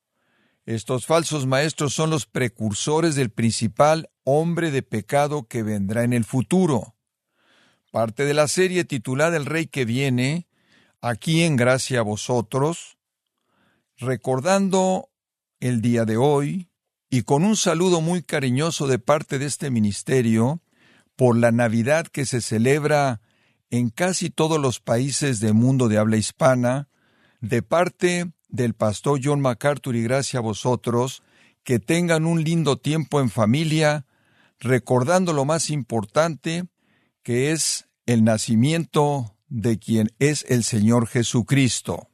Estos 0.65 1.06
falsos 1.06 1.45
maestros 1.45 1.93
son 1.93 2.10
los 2.10 2.26
precursores 2.26 3.15
del 3.15 3.30
principal 3.30 4.10
hombre 4.26 4.71
de 4.71 4.84
pecado 4.84 5.47
que 5.47 5.63
vendrá 5.63 6.04
en 6.04 6.12
el 6.12 6.26
futuro. 6.26 6.95
Parte 7.89 8.26
de 8.26 8.34
la 8.34 8.50
serie 8.50 8.84
titulada 8.84 9.38
El 9.38 9.45
Rey 9.45 9.67
que 9.67 9.86
viene, 9.86 10.50
aquí 11.00 11.43
en 11.43 11.56
gracia 11.56 12.00
a 12.00 12.04
vosotros, 12.04 12.97
recordando 13.95 15.12
el 15.62 15.80
día 15.80 16.04
de 16.04 16.17
hoy 16.17 16.67
y 17.10 17.21
con 17.21 17.45
un 17.45 17.56
saludo 17.56 18.02
muy 18.02 18.21
cariñoso 18.21 18.86
de 18.86 19.00
parte 19.00 19.39
de 19.39 19.45
este 19.45 19.71
ministerio 19.71 20.62
por 21.15 21.38
la 21.38 21.54
Navidad 21.54 22.08
que 22.08 22.26
se 22.26 22.41
celebra 22.41 23.21
en 23.69 23.89
casi 23.89 24.30
todos 24.30 24.60
los 24.60 24.80
países 24.80 25.39
del 25.39 25.53
mundo 25.53 25.88
de 25.88 25.97
habla 25.97 26.17
hispana, 26.17 26.88
de 27.41 27.62
parte 27.62 28.32
del 28.49 28.73
pastor 28.73 29.19
John 29.23 29.41
MacArthur 29.41 29.95
y 29.95 30.03
gracias 30.03 30.36
a 30.36 30.41
vosotros, 30.41 31.23
que 31.63 31.80
tengan 31.80 32.25
un 32.25 32.43
lindo 32.43 32.77
tiempo 32.77 33.19
en 33.19 33.30
familia, 33.30 34.06
recordando 34.60 35.34
lo 35.34 35.45
más 35.45 35.69
importante, 35.69 36.65
que 37.23 37.51
es 37.51 37.89
el 38.06 38.23
nacimiento 38.23 39.36
de 39.49 39.77
quien 39.77 40.12
es 40.19 40.45
el 40.47 40.63
Señor 40.63 41.08
Jesucristo. 41.08 42.10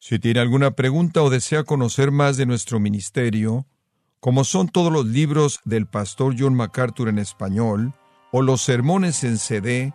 Si 0.00 0.18
tiene 0.18 0.40
alguna 0.40 0.72
pregunta 0.72 1.22
o 1.22 1.30
desea 1.30 1.64
conocer 1.64 2.10
más 2.10 2.36
de 2.36 2.46
nuestro 2.46 2.80
ministerio, 2.80 3.66
como 4.20 4.44
son 4.44 4.68
todos 4.68 4.92
los 4.92 5.06
libros 5.06 5.60
del 5.64 5.86
pastor 5.86 6.34
John 6.36 6.54
MacArthur 6.54 7.08
en 7.08 7.18
español, 7.18 7.94
o 8.32 8.42
los 8.42 8.60
sermones 8.62 9.24
en 9.24 9.38
CD, 9.38 9.94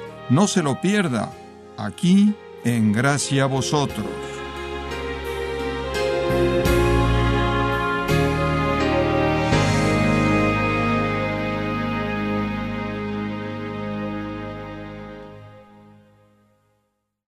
no 0.31 0.47
se 0.47 0.63
lo 0.63 0.79
pierda, 0.79 1.29
aquí 1.77 2.33
en 2.63 2.93
Gracia 2.93 3.45
Vosotros. 3.47 4.30